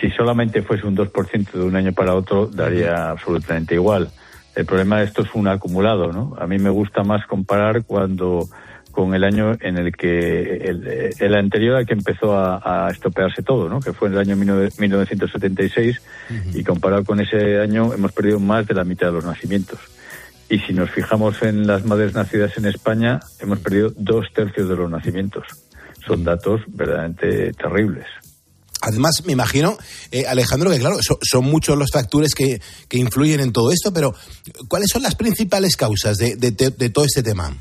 Si 0.00 0.10
solamente 0.10 0.62
fuese 0.62 0.86
un 0.86 0.96
2% 0.96 1.52
de 1.52 1.62
un 1.62 1.76
año 1.76 1.92
para 1.92 2.14
otro, 2.14 2.46
daría 2.46 3.10
absolutamente 3.10 3.74
igual. 3.74 4.10
El 4.54 4.66
problema 4.66 4.98
de 4.98 5.04
esto 5.04 5.22
es 5.22 5.28
un 5.34 5.46
acumulado, 5.46 6.12
¿no? 6.12 6.34
A 6.38 6.46
mí 6.46 6.58
me 6.58 6.70
gusta 6.70 7.04
más 7.04 7.24
comparar 7.26 7.84
cuando 7.84 8.48
con 8.90 9.14
el 9.14 9.24
año 9.24 9.52
en 9.60 9.78
el 9.78 9.92
que 9.92 10.56
el, 10.56 11.14
el 11.18 11.34
anterior 11.34 11.76
al 11.76 11.86
que 11.86 11.94
empezó 11.94 12.36
a, 12.36 12.86
a, 12.86 12.90
estropearse 12.90 13.42
todo, 13.42 13.68
¿no? 13.68 13.80
que 13.80 13.92
fue 13.92 14.08
en 14.08 14.14
el 14.14 14.20
año 14.20 14.36
1976, 14.36 15.96
uh 15.98 16.32
-huh. 16.32 16.60
y 16.60 16.64
comparado 16.64 17.04
con 17.04 17.20
ese 17.20 17.60
año 17.60 17.92
hemos 17.94 18.12
perdido 18.12 18.40
más 18.40 18.66
de 18.66 18.74
la 18.74 18.84
mitad 18.84 19.08
de 19.08 19.12
los 19.14 19.24
nacimientos. 19.24 19.78
Y 20.50 20.58
si 20.60 20.72
nos 20.72 20.90
fijamos 20.90 21.42
en 21.42 21.66
las 21.66 21.84
madres 21.84 22.14
nacidas 22.14 22.56
en 22.56 22.66
España, 22.66 23.20
hemos 23.38 23.58
perdido 23.58 23.92
dos 23.96 24.26
tercios 24.34 24.68
de 24.68 24.76
los 24.76 24.90
nacimientos. 24.90 25.44
Son 26.06 26.24
datos 26.24 26.62
verdaderamente 26.68 27.52
terribles. 27.52 28.06
Además, 28.80 29.22
me 29.26 29.32
imagino, 29.32 29.76
eh, 30.10 30.24
Alejandro, 30.26 30.70
que 30.70 30.78
claro, 30.78 30.96
so, 31.02 31.18
son 31.20 31.44
muchos 31.44 31.76
los 31.76 31.90
factores 31.92 32.34
que, 32.34 32.60
que, 32.88 32.96
influyen 32.96 33.40
en 33.40 33.52
todo 33.52 33.72
esto, 33.72 33.92
pero 33.92 34.14
¿cuáles 34.68 34.88
son 34.90 35.02
las 35.02 35.16
principales 35.16 35.76
causas 35.76 36.16
de, 36.16 36.36
de 36.36 36.90
todo 36.90 37.04
este 37.04 37.22
tema? 37.22 37.54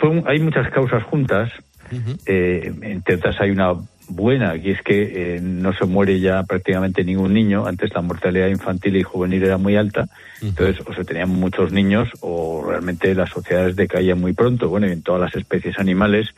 Son, 0.00 0.24
hay 0.26 0.38
muchas 0.40 0.70
causas 0.70 1.02
juntas. 1.04 1.50
Uh 1.90 1.96
-huh. 1.96 2.18
eh, 2.26 2.72
entre 2.82 3.16
otras, 3.16 3.38
hay 3.40 3.50
una 3.50 3.74
buena, 4.08 4.56
y 4.56 4.70
es 4.70 4.82
que 4.82 5.36
eh, 5.36 5.40
no 5.40 5.72
se 5.72 5.86
muere 5.86 6.20
ya 6.20 6.42
prácticamente 6.42 7.04
ningún 7.04 7.32
niño. 7.32 7.66
Antes 7.66 7.94
la 7.94 8.02
mortalidad 8.02 8.48
infantil 8.48 8.96
y 8.96 9.02
juvenil 9.02 9.42
era 9.42 9.56
muy 9.58 9.76
alta, 9.76 10.08
entonces 10.42 10.84
o 10.86 10.94
se 10.94 11.04
tenían 11.04 11.30
muchos 11.30 11.72
niños 11.72 12.08
o 12.20 12.64
realmente 12.68 13.14
las 13.14 13.30
sociedades 13.30 13.76
decaían 13.76 14.20
muy 14.20 14.32
pronto. 14.32 14.68
Bueno, 14.68 14.86
y 14.86 14.92
en 14.92 15.02
todas 15.02 15.20
las 15.20 15.34
especies 15.34 15.78
animales, 15.78 16.34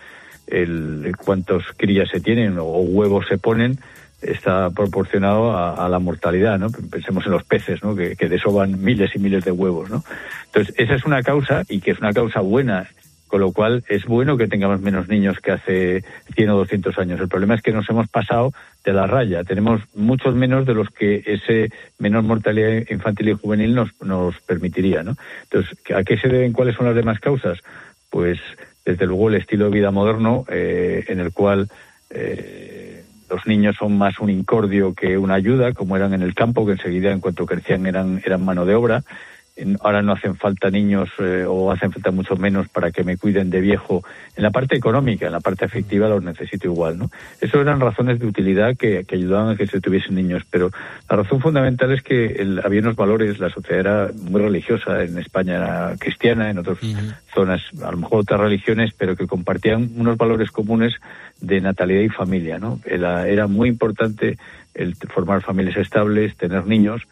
el, 0.46 1.02
el 1.04 1.16
cuántos 1.16 1.64
crías 1.76 2.08
se 2.08 2.20
tienen 2.20 2.58
o 2.58 2.64
huevos 2.64 3.26
se 3.28 3.38
ponen 3.38 3.78
está 4.22 4.70
proporcionado 4.70 5.52
a, 5.52 5.84
a, 5.84 5.88
la 5.88 5.98
mortalidad, 5.98 6.58
¿no? 6.58 6.68
Pensemos 6.70 7.26
en 7.26 7.32
los 7.32 7.44
peces, 7.44 7.82
¿no? 7.82 7.94
Que, 7.94 8.16
que 8.16 8.28
desoban 8.28 8.82
miles 8.82 9.14
y 9.14 9.18
miles 9.18 9.44
de 9.44 9.50
huevos, 9.52 9.90
¿no? 9.90 10.04
Entonces, 10.46 10.74
esa 10.78 10.94
es 10.94 11.04
una 11.04 11.22
causa 11.22 11.64
y 11.68 11.80
que 11.80 11.90
es 11.90 11.98
una 11.98 12.12
causa 12.12 12.40
buena 12.40 12.88
con 13.26 13.40
lo 13.40 13.52
cual 13.52 13.84
es 13.88 14.04
bueno 14.04 14.36
que 14.36 14.46
tengamos 14.46 14.80
menos 14.80 15.08
niños 15.08 15.40
que 15.40 15.52
hace 15.52 16.04
100 16.34 16.50
o 16.50 16.56
200 16.58 16.98
años. 16.98 17.20
El 17.20 17.28
problema 17.28 17.54
es 17.54 17.62
que 17.62 17.72
nos 17.72 17.88
hemos 17.90 18.08
pasado 18.08 18.52
de 18.84 18.92
la 18.92 19.06
raya. 19.06 19.42
Tenemos 19.44 19.82
muchos 19.94 20.34
menos 20.34 20.64
de 20.66 20.74
los 20.74 20.90
que 20.90 21.22
ese 21.26 21.70
menor 21.98 22.22
mortalidad 22.22 22.84
infantil 22.88 23.30
y 23.30 23.32
juvenil 23.32 23.74
nos, 23.74 23.90
nos 24.02 24.38
permitiría. 24.40 25.02
¿no? 25.02 25.16
Entonces, 25.44 25.76
¿a 25.94 26.04
qué 26.04 26.16
se 26.18 26.28
deben? 26.28 26.52
¿Cuáles 26.52 26.76
son 26.76 26.86
las 26.86 26.94
demás 26.94 27.18
causas? 27.18 27.58
Pues, 28.10 28.38
desde 28.84 29.06
luego, 29.06 29.28
el 29.28 29.36
estilo 29.36 29.64
de 29.66 29.72
vida 29.72 29.90
moderno, 29.90 30.44
eh, 30.48 31.04
en 31.08 31.18
el 31.18 31.32
cual 31.32 31.68
eh, 32.10 33.02
los 33.28 33.44
niños 33.46 33.74
son 33.76 33.98
más 33.98 34.20
un 34.20 34.30
incordio 34.30 34.94
que 34.94 35.18
una 35.18 35.34
ayuda, 35.34 35.72
como 35.72 35.96
eran 35.96 36.14
en 36.14 36.22
el 36.22 36.34
campo, 36.34 36.64
que 36.64 36.72
enseguida, 36.72 37.10
en 37.10 37.20
cuanto 37.20 37.44
crecían, 37.44 37.86
eran, 37.86 38.22
eran 38.24 38.44
mano 38.44 38.64
de 38.64 38.76
obra 38.76 39.02
ahora 39.80 40.02
no 40.02 40.12
hacen 40.12 40.36
falta 40.36 40.70
niños 40.70 41.08
eh, 41.18 41.44
o 41.48 41.70
hacen 41.72 41.90
falta 41.90 42.10
mucho 42.10 42.36
menos 42.36 42.68
para 42.68 42.90
que 42.90 43.04
me 43.04 43.16
cuiden 43.16 43.48
de 43.48 43.60
viejo. 43.60 44.02
En 44.36 44.42
la 44.42 44.50
parte 44.50 44.76
económica, 44.76 45.26
en 45.26 45.32
la 45.32 45.40
parte 45.40 45.64
afectiva 45.64 46.08
los 46.08 46.22
necesito 46.22 46.66
igual, 46.66 46.98
¿no? 46.98 47.10
Eso 47.40 47.60
eran 47.60 47.80
razones 47.80 48.18
de 48.18 48.26
utilidad 48.26 48.76
que, 48.76 49.04
que 49.04 49.14
ayudaban 49.16 49.54
a 49.54 49.56
que 49.56 49.66
se 49.66 49.80
tuviesen 49.80 50.14
niños, 50.14 50.42
pero 50.50 50.70
la 51.08 51.16
razón 51.16 51.40
fundamental 51.40 51.90
es 51.92 52.02
que 52.02 52.26
el- 52.26 52.60
había 52.64 52.80
unos 52.80 52.96
valores, 52.96 53.38
la 53.38 53.48
sociedad 53.50 53.80
era 53.80 54.10
muy 54.30 54.40
religiosa, 54.42 55.02
en 55.02 55.16
España 55.18 55.56
era 55.56 55.94
cristiana, 55.98 56.50
en 56.50 56.58
otras 56.58 56.78
zonas 57.34 57.62
a 57.82 57.90
lo 57.90 57.96
mejor 57.96 58.20
otras 58.20 58.40
religiones, 58.40 58.92
pero 58.96 59.16
que 59.16 59.26
compartían 59.26 59.90
unos 59.96 60.16
valores 60.18 60.50
comunes 60.50 60.94
de 61.40 61.60
natalidad 61.60 62.00
y 62.02 62.08
familia, 62.08 62.58
¿no? 62.58 62.80
Era, 62.84 63.26
era 63.28 63.46
muy 63.46 63.68
importante 63.68 64.36
el 64.74 64.94
formar 64.96 65.40
familias 65.42 65.76
estables, 65.78 66.36
tener 66.36 66.66
niños, 66.66 67.02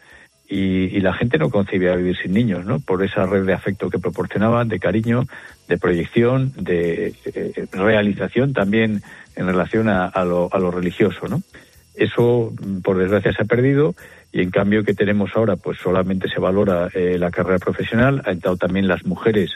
y, 0.47 0.95
y 0.95 0.99
la 0.99 1.13
gente 1.13 1.37
no 1.37 1.49
concebía 1.49 1.95
vivir 1.95 2.17
sin 2.17 2.33
niños, 2.33 2.65
¿no? 2.65 2.79
Por 2.79 3.03
esa 3.03 3.25
red 3.25 3.45
de 3.45 3.53
afecto 3.53 3.89
que 3.89 3.99
proporcionaban, 3.99 4.67
de 4.67 4.79
cariño, 4.79 5.25
de 5.67 5.77
proyección, 5.77 6.53
de 6.55 7.13
eh, 7.25 7.65
realización 7.71 8.53
también 8.53 9.01
en 9.35 9.47
relación 9.47 9.89
a, 9.89 10.05
a 10.05 10.23
lo, 10.23 10.49
a 10.51 10.59
lo 10.59 10.71
religioso, 10.71 11.27
¿no? 11.27 11.41
Eso, 11.95 12.53
mm, 12.59 12.81
por 12.81 12.97
desgracia, 12.97 13.33
se 13.33 13.43
ha 13.43 13.45
perdido 13.45 13.95
y 14.31 14.41
en 14.41 14.51
cambio 14.51 14.83
que 14.83 14.93
tenemos 14.93 15.31
ahora, 15.35 15.55
pues 15.55 15.79
solamente 15.79 16.27
se 16.29 16.41
valora 16.41 16.89
eh, 16.93 17.17
la 17.17 17.31
carrera 17.31 17.57
profesional. 17.57 18.21
Ha 18.25 18.31
entrado 18.31 18.57
también 18.57 18.87
las 18.87 19.05
mujeres 19.05 19.51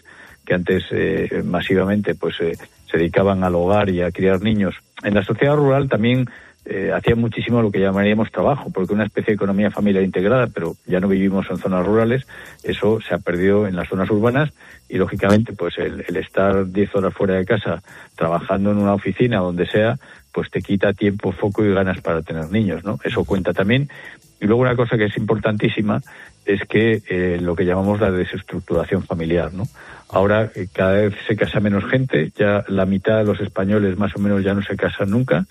que 0.45 0.53
antes 0.53 0.85
eh, 0.91 1.43
masivamente 1.43 2.15
pues 2.15 2.35
eh, 2.39 2.53
se 2.89 2.97
dedicaban 2.97 3.43
al 3.43 3.55
hogar 3.55 3.89
y 3.89 4.01
a 4.01 4.11
criar 4.11 4.41
niños. 4.41 4.75
En 5.03 5.15
la 5.15 5.23
sociedad 5.23 5.55
rural 5.55 5.89
también 5.89 6.29
eh, 6.69 6.91
hacían 6.93 7.19
muchísimo 7.19 7.61
lo 7.61 7.71
que 7.71 7.79
llamaríamos 7.79 8.31
trabajo, 8.31 8.69
porque 8.71 8.93
una 8.93 9.05
especie 9.05 9.31
de 9.31 9.35
economía 9.35 9.71
familiar 9.71 10.03
integrada, 10.03 10.47
pero 10.47 10.75
ya 10.85 10.99
no 10.99 11.07
vivimos 11.07 11.47
en 11.49 11.57
zonas 11.57 11.85
rurales, 11.85 12.27
eso 12.63 13.01
se 13.01 13.15
ha 13.15 13.17
perdido 13.17 13.67
en 13.67 13.75
las 13.75 13.89
zonas 13.89 14.09
urbanas 14.11 14.51
y 14.87 14.97
lógicamente 14.97 15.53
pues 15.53 15.77
el, 15.79 16.05
el 16.07 16.17
estar 16.17 16.71
10 16.71 16.95
horas 16.95 17.13
fuera 17.13 17.35
de 17.35 17.45
casa 17.45 17.81
trabajando 18.15 18.71
en 18.71 18.77
una 18.77 18.93
oficina 18.93 19.37
donde 19.39 19.65
sea, 19.65 19.97
pues 20.31 20.51
te 20.51 20.61
quita 20.61 20.93
tiempo, 20.93 21.31
foco 21.31 21.65
y 21.65 21.73
ganas 21.73 22.01
para 22.01 22.21
tener 22.21 22.51
niños, 22.51 22.83
¿no? 22.83 22.99
Eso 23.03 23.25
cuenta 23.25 23.51
también. 23.51 23.89
Y 24.39 24.45
luego 24.45 24.61
una 24.61 24.75
cosa 24.75 24.95
que 24.95 25.05
es 25.05 25.17
importantísima 25.17 26.01
es 26.45 26.61
que 26.67 27.01
eh, 27.09 27.39
lo 27.41 27.55
que 27.55 27.65
llamamos 27.65 27.99
la 27.99 28.11
desestructuración 28.11 29.03
familiar, 29.03 29.53
¿no? 29.53 29.63
Ahora 30.09 30.51
eh, 30.55 30.67
cada 30.71 30.93
vez 30.93 31.15
se 31.27 31.35
casa 31.35 31.59
menos 31.59 31.83
gente, 31.85 32.31
ya 32.35 32.63
la 32.67 32.85
mitad 32.85 33.17
de 33.17 33.25
los 33.25 33.39
españoles 33.41 33.97
más 33.97 34.15
o 34.15 34.19
menos 34.19 34.43
ya 34.43 34.53
no 34.53 34.61
se 34.61 34.75
casan 34.75 35.09
nunca 35.09 35.45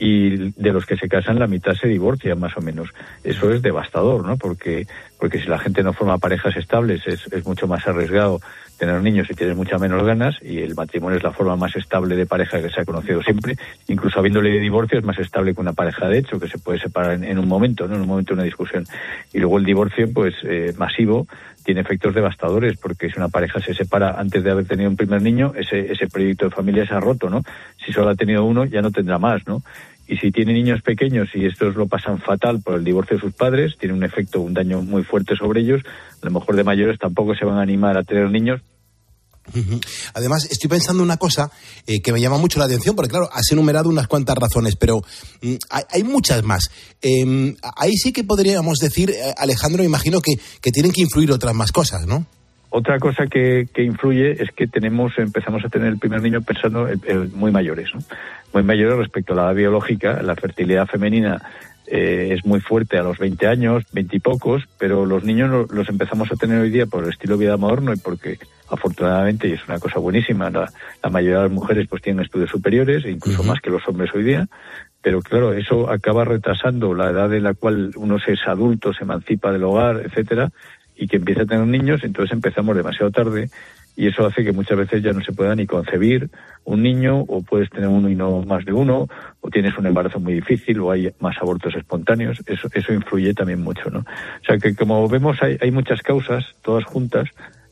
y 0.00 0.50
de 0.52 0.72
los 0.72 0.86
que 0.86 0.96
se 0.96 1.08
casan 1.08 1.38
la 1.38 1.46
mitad 1.46 1.74
se 1.74 1.86
divorcian 1.86 2.40
más 2.40 2.56
o 2.56 2.62
menos. 2.62 2.88
Eso 3.22 3.52
es 3.52 3.60
devastador, 3.60 4.26
¿no? 4.26 4.36
Porque 4.38 4.86
porque 5.20 5.38
si 5.38 5.46
la 5.46 5.58
gente 5.58 5.82
no 5.82 5.92
forma 5.92 6.16
parejas 6.16 6.56
estables 6.56 7.06
es, 7.06 7.30
es 7.30 7.44
mucho 7.44 7.68
más 7.68 7.86
arriesgado 7.86 8.40
tener 8.78 9.02
niños 9.02 9.28
y 9.30 9.34
tienes 9.34 9.54
muchas 9.54 9.78
menos 9.78 10.02
ganas 10.02 10.36
y 10.40 10.60
el 10.60 10.74
matrimonio 10.74 11.18
es 11.18 11.22
la 11.22 11.32
forma 11.32 11.54
más 11.54 11.76
estable 11.76 12.16
de 12.16 12.24
pareja 12.24 12.62
que 12.62 12.70
se 12.70 12.80
ha 12.80 12.84
conocido 12.86 13.22
siempre. 13.22 13.54
Incluso 13.88 14.18
habiendo 14.18 14.40
ley 14.40 14.54
de 14.54 14.58
divorcio 14.60 14.98
es 14.98 15.04
más 15.04 15.18
estable 15.18 15.54
que 15.54 15.60
una 15.60 15.74
pareja 15.74 16.08
de 16.08 16.18
hecho 16.18 16.40
que 16.40 16.48
se 16.48 16.56
puede 16.56 16.80
separar 16.80 17.12
en, 17.12 17.24
en 17.24 17.38
un 17.38 17.46
momento, 17.46 17.86
¿no? 17.86 17.96
En 17.96 18.00
un 18.00 18.08
momento 18.08 18.30
de 18.30 18.40
una 18.40 18.44
discusión. 18.44 18.84
Y 19.34 19.38
luego 19.38 19.58
el 19.58 19.66
divorcio, 19.66 20.10
pues 20.10 20.34
eh, 20.44 20.72
masivo, 20.78 21.26
tiene 21.62 21.82
efectos 21.82 22.14
devastadores 22.14 22.78
porque 22.78 23.10
si 23.10 23.18
una 23.18 23.28
pareja 23.28 23.60
se 23.60 23.74
separa 23.74 24.18
antes 24.18 24.42
de 24.42 24.50
haber 24.50 24.64
tenido 24.64 24.88
un 24.88 24.96
primer 24.96 25.20
niño, 25.20 25.52
ese, 25.54 25.92
ese 25.92 26.06
proyecto 26.08 26.46
de 26.46 26.50
familia 26.50 26.86
se 26.86 26.94
ha 26.94 27.00
roto, 27.00 27.28
¿no? 27.28 27.42
Si 27.84 27.92
solo 27.92 28.10
ha 28.10 28.14
tenido 28.14 28.44
uno, 28.44 28.64
ya 28.64 28.80
no 28.80 28.90
tendrá 28.90 29.18
más, 29.18 29.46
¿no? 29.46 29.62
Y 30.10 30.16
si 30.16 30.32
tiene 30.32 30.52
niños 30.52 30.82
pequeños 30.82 31.28
y 31.34 31.46
estos 31.46 31.76
lo 31.76 31.86
pasan 31.86 32.18
fatal 32.18 32.60
por 32.60 32.74
el 32.74 32.82
divorcio 32.82 33.16
de 33.16 33.22
sus 33.22 33.32
padres, 33.32 33.76
tiene 33.78 33.94
un 33.94 34.02
efecto, 34.02 34.40
un 34.40 34.52
daño 34.52 34.82
muy 34.82 35.04
fuerte 35.04 35.36
sobre 35.36 35.60
ellos, 35.60 35.82
a 36.20 36.26
lo 36.26 36.32
mejor 36.32 36.56
de 36.56 36.64
mayores 36.64 36.98
tampoco 36.98 37.36
se 37.36 37.44
van 37.44 37.58
a 37.58 37.62
animar 37.62 37.96
a 37.96 38.02
tener 38.02 38.28
niños. 38.28 38.60
Además, 40.14 40.48
estoy 40.50 40.68
pensando 40.68 41.04
una 41.04 41.16
cosa 41.16 41.52
eh, 41.86 42.02
que 42.02 42.12
me 42.12 42.20
llama 42.20 42.38
mucho 42.38 42.58
la 42.58 42.64
atención, 42.64 42.96
porque 42.96 43.10
claro, 43.10 43.28
has 43.32 43.52
enumerado 43.52 43.88
unas 43.88 44.08
cuantas 44.08 44.36
razones, 44.36 44.74
pero 44.74 45.00
mm, 45.42 45.54
hay, 45.88 46.02
muchas 46.02 46.42
más. 46.42 46.70
Eh, 47.00 47.54
ahí 47.76 47.96
sí 47.96 48.12
que 48.12 48.24
podríamos 48.24 48.78
decir, 48.78 49.10
eh, 49.10 49.32
Alejandro, 49.36 49.84
imagino 49.84 50.20
que, 50.20 50.32
que 50.60 50.72
tienen 50.72 50.90
que 50.90 51.02
influir 51.02 51.30
otras 51.30 51.54
más 51.54 51.70
cosas, 51.70 52.04
¿no? 52.04 52.26
Otra 52.70 52.98
cosa 53.00 53.26
que, 53.26 53.66
que 53.74 53.82
influye 53.82 54.42
es 54.42 54.50
que 54.52 54.66
tenemos, 54.68 55.18
empezamos 55.18 55.64
a 55.64 55.68
tener 55.68 55.88
el 55.88 55.98
primer 55.98 56.22
niño 56.22 56.40
pensando 56.42 56.88
en- 56.88 57.00
en 57.06 57.32
muy 57.36 57.50
mayores, 57.50 57.88
¿no? 57.94 58.00
muy 58.54 58.62
mayores 58.62 58.96
respecto 58.96 59.32
a 59.32 59.36
la 59.36 59.42
edad 59.46 59.54
biológica. 59.54 60.22
La 60.22 60.36
fertilidad 60.36 60.86
femenina 60.86 61.42
eh, 61.92 62.28
es 62.38 62.46
muy 62.46 62.60
fuerte 62.60 62.98
a 62.98 63.02
los 63.02 63.18
20 63.18 63.48
años, 63.48 63.82
20 63.92 64.16
y 64.16 64.20
pocos, 64.20 64.62
pero 64.78 65.04
los 65.06 65.24
niños 65.24 65.50
lo- 65.50 65.66
los 65.66 65.88
empezamos 65.88 66.30
a 66.30 66.36
tener 66.36 66.60
hoy 66.60 66.70
día 66.70 66.86
por 66.86 67.02
el 67.02 67.10
estilo 67.10 67.36
de 67.36 67.46
vida 67.46 67.56
moderno 67.56 67.92
y 67.92 67.96
porque 67.96 68.38
afortunadamente, 68.68 69.48
y 69.48 69.52
es 69.54 69.66
una 69.68 69.80
cosa 69.80 69.98
buenísima, 69.98 70.50
la, 70.50 70.70
la 71.02 71.10
mayoría 71.10 71.38
de 71.38 71.42
las 71.44 71.52
mujeres 71.52 71.88
pues 71.88 72.00
tienen 72.02 72.24
estudios 72.24 72.50
superiores, 72.50 73.04
e 73.04 73.10
incluso 73.10 73.42
más 73.48 73.60
que 73.60 73.70
los 73.70 73.86
hombres 73.88 74.10
hoy 74.14 74.22
día, 74.22 74.46
pero 75.02 75.20
claro, 75.20 75.52
eso 75.52 75.90
acaba 75.90 76.24
retrasando 76.24 76.94
la 76.94 77.10
edad 77.10 77.32
en 77.34 77.42
la 77.42 77.54
cual 77.54 77.90
uno 77.96 78.20
se 78.20 78.34
es 78.34 78.46
adulto, 78.46 78.92
se 78.92 79.02
emancipa 79.02 79.50
del 79.50 79.64
hogar, 79.64 80.02
etcétera, 80.04 80.50
y 81.00 81.08
que 81.08 81.16
empieza 81.16 81.42
a 81.42 81.46
tener 81.46 81.66
niños, 81.66 82.00
entonces 82.04 82.32
empezamos 82.32 82.76
demasiado 82.76 83.10
tarde 83.10 83.48
y 83.96 84.06
eso 84.06 84.24
hace 84.24 84.44
que 84.44 84.52
muchas 84.52 84.78
veces 84.78 85.02
ya 85.02 85.12
no 85.12 85.20
se 85.22 85.32
pueda 85.32 85.54
ni 85.56 85.66
concebir 85.66 86.30
un 86.64 86.82
niño 86.82 87.18
o 87.26 87.42
puedes 87.42 87.68
tener 87.70 87.88
uno 87.88 88.08
y 88.08 88.14
no 88.14 88.42
más 88.42 88.64
de 88.64 88.72
uno 88.72 89.08
o 89.40 89.50
tienes 89.50 89.76
un 89.76 89.86
embarazo 89.86 90.20
muy 90.20 90.34
difícil 90.34 90.78
o 90.80 90.90
hay 90.92 91.10
más 91.18 91.36
abortos 91.38 91.74
espontáneos. 91.74 92.38
Eso 92.46 92.68
eso 92.72 92.92
influye 92.92 93.34
también 93.34 93.60
mucho 93.62 93.90
no 93.90 94.00
o 94.00 94.44
sea 94.46 94.58
que 94.58 94.74
como 94.76 95.08
vemos 95.08 95.42
hay, 95.42 95.56
hay 95.60 95.70
muchas 95.70 96.00
causas 96.02 96.44
todas 96.62 96.84
juntas 96.84 97.28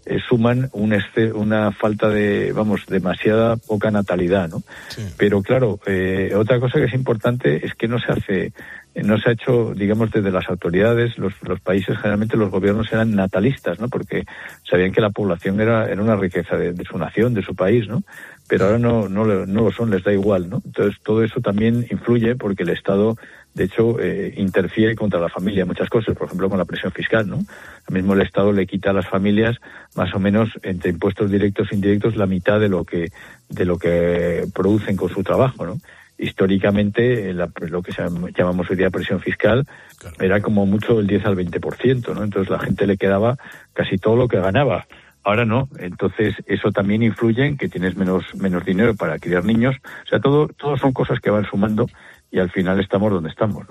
eh, 0.06 0.18
suman 0.26 0.68
un 0.72 0.92
exce- 0.92 1.32
una 1.34 1.70
falta 1.72 2.08
de 2.08 2.52
vamos 2.52 2.86
demasiada 2.88 3.56
poca 3.56 3.90
natalidad 3.90 4.48
no 4.48 4.62
pero 5.18 5.42
claro 5.42 5.78
eh, 5.86 6.32
otra 6.34 6.58
cosa 6.60 6.78
que 6.78 6.86
es 6.86 6.94
importante 6.94 7.64
es 7.64 7.74
que 7.74 7.88
no 7.88 7.98
se 8.00 8.12
hace 8.12 8.52
no 9.02 9.18
se 9.18 9.30
ha 9.30 9.32
hecho, 9.32 9.72
digamos, 9.74 10.10
desde 10.10 10.30
las 10.30 10.48
autoridades, 10.48 11.18
los, 11.18 11.32
los 11.42 11.60
países, 11.60 11.96
generalmente 11.96 12.36
los 12.36 12.50
gobiernos 12.50 12.92
eran 12.92 13.14
natalistas, 13.14 13.78
¿no? 13.80 13.88
Porque 13.88 14.24
sabían 14.68 14.92
que 14.92 15.00
la 15.00 15.10
población 15.10 15.60
era, 15.60 15.86
era 15.90 16.02
una 16.02 16.16
riqueza 16.16 16.56
de, 16.56 16.84
su 16.84 16.98
nación, 16.98 17.34
de 17.34 17.42
su 17.42 17.54
país, 17.54 17.88
¿no? 17.88 18.02
Pero 18.48 18.66
ahora 18.66 18.78
no, 18.78 19.08
no, 19.08 19.24
no 19.24 19.62
lo 19.62 19.72
son, 19.72 19.90
les 19.90 20.02
da 20.02 20.12
igual, 20.12 20.48
¿no? 20.48 20.62
Entonces 20.64 21.00
todo 21.02 21.22
eso 21.22 21.40
también 21.40 21.86
influye 21.90 22.34
porque 22.34 22.62
el 22.62 22.70
Estado, 22.70 23.16
de 23.54 23.64
hecho, 23.64 24.00
eh, 24.00 24.32
interfiere 24.36 24.94
contra 24.96 25.20
la 25.20 25.28
familia 25.28 25.62
en 25.62 25.68
muchas 25.68 25.88
cosas, 25.90 26.16
por 26.16 26.26
ejemplo, 26.26 26.48
con 26.48 26.58
la 26.58 26.64
presión 26.64 26.92
fiscal, 26.92 27.28
¿no? 27.28 27.36
Ahora 27.36 27.90
mismo 27.90 28.14
el 28.14 28.22
Estado 28.22 28.52
le 28.52 28.66
quita 28.66 28.90
a 28.90 28.94
las 28.94 29.08
familias 29.08 29.56
más 29.96 30.14
o 30.14 30.18
menos 30.18 30.48
entre 30.62 30.90
impuestos 30.90 31.30
directos 31.30 31.68
e 31.70 31.74
indirectos 31.74 32.16
la 32.16 32.26
mitad 32.26 32.58
de 32.58 32.68
lo 32.68 32.84
que, 32.84 33.10
de 33.48 33.64
lo 33.64 33.78
que 33.78 34.46
producen 34.54 34.96
con 34.96 35.10
su 35.10 35.22
trabajo, 35.22 35.66
¿no? 35.66 35.78
Históricamente 36.18 37.30
eh, 37.30 37.34
la- 37.34 37.50
lo 37.68 37.82
que 37.82 37.92
llamamos 38.36 38.68
hoy 38.70 38.76
día 38.76 38.90
presión 38.90 39.20
fiscal 39.20 39.64
era 40.20 40.40
como 40.40 40.66
mucho 40.66 41.00
el 41.00 41.06
10 41.06 41.24
al 41.24 41.36
20%, 41.36 42.14
¿no? 42.14 42.22
Entonces 42.24 42.50
la 42.50 42.58
gente 42.58 42.86
le 42.86 42.96
quedaba 42.96 43.36
casi 43.72 43.96
todo 43.98 44.16
lo 44.16 44.28
que 44.28 44.38
ganaba. 44.40 44.86
Ahora 45.24 45.44
no, 45.44 45.68
entonces 45.78 46.34
eso 46.46 46.70
también 46.72 47.02
influye 47.02 47.44
en 47.46 47.56
que 47.58 47.68
tienes 47.68 47.96
menos 47.96 48.24
menos 48.34 48.64
dinero 48.64 48.94
para 48.94 49.18
criar 49.18 49.44
niños. 49.44 49.76
O 50.04 50.08
sea, 50.08 50.20
todo 50.20 50.48
todo 50.48 50.76
son 50.76 50.92
cosas 50.92 51.20
que 51.20 51.30
van 51.30 51.44
sumando 51.44 51.86
y 52.30 52.38
al 52.38 52.50
final 52.50 52.78
estamos 52.80 53.10
donde 53.10 53.30
estamos. 53.30 53.66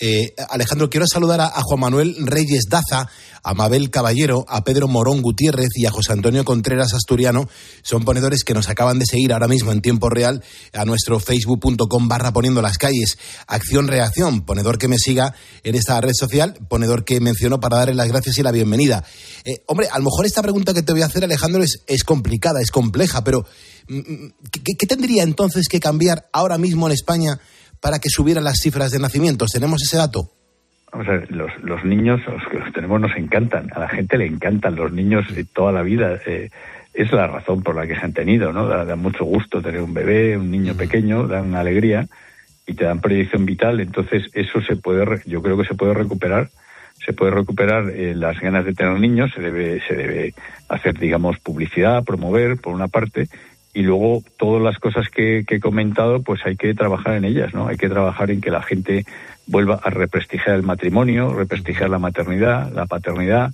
Eh, 0.00 0.34
Alejandro, 0.50 0.90
quiero 0.90 1.06
saludar 1.06 1.40
a, 1.40 1.50
Juan 1.62 1.80
Manuel 1.80 2.14
Reyes 2.20 2.64
Daza, 2.68 3.08
a 3.42 3.54
Mabel 3.54 3.90
Caballero, 3.90 4.44
a 4.48 4.62
Pedro 4.62 4.86
Morón 4.86 5.22
Gutiérrez 5.22 5.70
y 5.74 5.86
a 5.86 5.90
José 5.90 6.12
Antonio 6.12 6.44
Contreras 6.44 6.92
Asturiano. 6.94 7.48
Son 7.82 8.04
ponedores 8.04 8.44
que 8.44 8.54
nos 8.54 8.68
acaban 8.68 8.98
de 8.98 9.06
seguir 9.06 9.32
ahora 9.32 9.48
mismo 9.48 9.72
en 9.72 9.80
tiempo 9.80 10.10
real 10.10 10.42
a 10.74 10.84
nuestro 10.84 11.18
facebook.com 11.20 12.08
barra 12.08 12.32
poniendo 12.32 12.60
las 12.60 12.76
calles. 12.76 13.18
Acción 13.46 13.88
Reacción, 13.88 14.42
ponedor 14.42 14.78
que 14.78 14.88
me 14.88 14.98
siga 14.98 15.34
en 15.64 15.74
esta 15.74 16.00
red 16.00 16.12
social, 16.12 16.54
ponedor 16.68 17.04
que 17.04 17.20
menciono 17.20 17.60
para 17.60 17.78
darle 17.78 17.94
las 17.94 18.08
gracias 18.08 18.38
y 18.38 18.42
la 18.42 18.52
bienvenida. 18.52 19.04
Eh, 19.44 19.62
hombre, 19.66 19.88
a 19.90 19.98
lo 19.98 20.04
mejor 20.04 20.26
esta 20.26 20.42
pregunta 20.42 20.74
que 20.74 20.82
te 20.82 20.92
voy 20.92 21.02
a 21.02 21.06
hacer, 21.06 21.24
Alejandro, 21.24 21.62
es, 21.62 22.04
complicada, 22.04 22.60
es 22.60 22.70
compleja, 22.70 23.24
pero 23.24 23.46
¿qué, 23.88 24.74
qué 24.78 24.86
tendría 24.86 25.22
entonces 25.22 25.68
que 25.68 25.80
cambiar 25.80 26.26
ahora 26.32 26.58
mismo 26.58 26.86
en 26.86 26.92
España 26.92 27.38
para 27.80 27.98
que 27.98 28.08
subieran 28.08 28.44
las 28.44 28.58
cifras 28.58 28.90
de 28.90 28.98
nacimientos? 28.98 29.50
¿Tenemos 29.50 29.82
ese 29.82 29.96
dato? 29.96 30.30
Vamos 30.92 31.08
a 31.08 31.12
ver, 31.12 31.30
los, 31.30 31.50
los 31.62 31.84
niños, 31.84 32.20
los 32.26 32.42
que 32.50 32.58
los 32.58 32.72
tenemos, 32.72 33.00
nos 33.00 33.16
encantan. 33.16 33.70
A 33.74 33.80
la 33.80 33.88
gente 33.88 34.16
le 34.16 34.26
encantan 34.26 34.76
los 34.76 34.92
niños 34.92 35.26
de 35.34 35.44
toda 35.44 35.72
la 35.72 35.82
vida. 35.82 36.18
eh, 36.26 36.50
es 36.94 37.12
la 37.12 37.28
razón 37.28 37.62
por 37.62 37.76
la 37.76 37.86
que 37.86 37.94
se 37.94 38.04
han 38.04 38.12
tenido, 38.12 38.52
¿no? 38.52 38.66
Da, 38.66 38.84
da 38.84 38.96
mucho 38.96 39.24
gusto 39.24 39.62
tener 39.62 39.80
un 39.80 39.94
bebé, 39.94 40.36
un 40.36 40.50
niño 40.50 40.74
pequeño, 40.74 41.28
dan 41.28 41.46
una 41.46 41.60
alegría 41.60 42.08
y 42.66 42.74
te 42.74 42.84
dan 42.84 43.00
proyección 43.00 43.46
vital. 43.46 43.80
Entonces, 43.80 44.24
eso 44.32 44.60
se 44.62 44.74
puede, 44.74 45.22
yo 45.26 45.40
creo 45.40 45.56
que 45.56 45.64
se 45.64 45.74
puede 45.74 45.94
recuperar. 45.94 46.50
Se 47.06 47.12
puede 47.12 47.30
recuperar 47.30 47.90
eh, 47.90 48.16
las 48.16 48.40
ganas 48.40 48.64
de 48.64 48.74
tener 48.74 48.98
niños, 48.98 49.30
se 49.32 49.40
debe, 49.40 49.80
se 49.86 49.94
debe 49.94 50.34
hacer, 50.68 50.98
digamos, 50.98 51.38
publicidad, 51.38 52.02
promover, 52.02 52.56
por 52.56 52.74
una 52.74 52.88
parte, 52.88 53.28
y 53.74 53.82
luego 53.82 54.22
todas 54.38 54.62
las 54.62 54.78
cosas 54.78 55.08
que, 55.08 55.44
que 55.46 55.56
he 55.56 55.60
comentado, 55.60 56.22
pues 56.22 56.40
hay 56.44 56.56
que 56.56 56.74
trabajar 56.74 57.14
en 57.14 57.24
ellas, 57.24 57.54
¿no? 57.54 57.68
Hay 57.68 57.76
que 57.76 57.88
trabajar 57.88 58.30
en 58.30 58.40
que 58.40 58.50
la 58.50 58.62
gente 58.62 59.04
vuelva 59.46 59.80
a 59.82 59.90
represtigiar 59.90 60.56
el 60.56 60.62
matrimonio, 60.62 61.32
represtigiar 61.32 61.90
la 61.90 61.98
maternidad, 61.98 62.72
la 62.72 62.86
paternidad, 62.86 63.52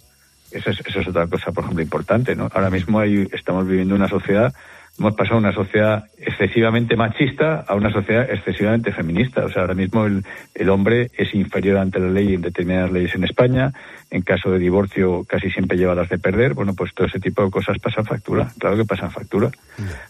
Esa 0.50 0.70
es, 0.70 0.80
es 0.86 1.08
otra 1.08 1.26
cosa, 1.26 1.52
por 1.52 1.64
ejemplo, 1.64 1.82
importante, 1.82 2.36
¿no? 2.36 2.48
Ahora 2.54 2.70
mismo 2.70 2.98
hay, 3.00 3.28
estamos 3.32 3.66
viviendo 3.66 3.94
una 3.94 4.08
sociedad 4.08 4.54
hemos 4.98 5.14
pasado 5.14 5.40
de 5.40 5.46
una 5.46 5.54
sociedad 5.54 6.04
excesivamente 6.18 6.96
machista 6.96 7.64
a 7.66 7.74
una 7.74 7.90
sociedad 7.90 8.30
excesivamente 8.30 8.92
feminista. 8.92 9.44
O 9.44 9.48
sea, 9.48 9.62
ahora 9.62 9.74
mismo 9.74 10.06
el, 10.06 10.24
el, 10.54 10.68
hombre 10.70 11.10
es 11.16 11.34
inferior 11.34 11.78
ante 11.78 11.98
la 11.98 12.08
ley 12.08 12.34
en 12.34 12.42
determinadas 12.42 12.92
leyes 12.92 13.14
en 13.14 13.24
España. 13.24 13.72
En 14.10 14.22
caso 14.22 14.50
de 14.50 14.58
divorcio 14.58 15.24
casi 15.28 15.50
siempre 15.50 15.76
lleva 15.76 15.94
las 15.94 16.08
de 16.08 16.18
perder. 16.18 16.54
Bueno, 16.54 16.74
pues 16.74 16.94
todo 16.94 17.06
ese 17.06 17.18
tipo 17.18 17.44
de 17.44 17.50
cosas 17.50 17.78
pasan 17.78 18.04
factura. 18.04 18.50
Claro 18.58 18.76
que 18.76 18.84
pasan 18.84 19.10
factura. 19.10 19.50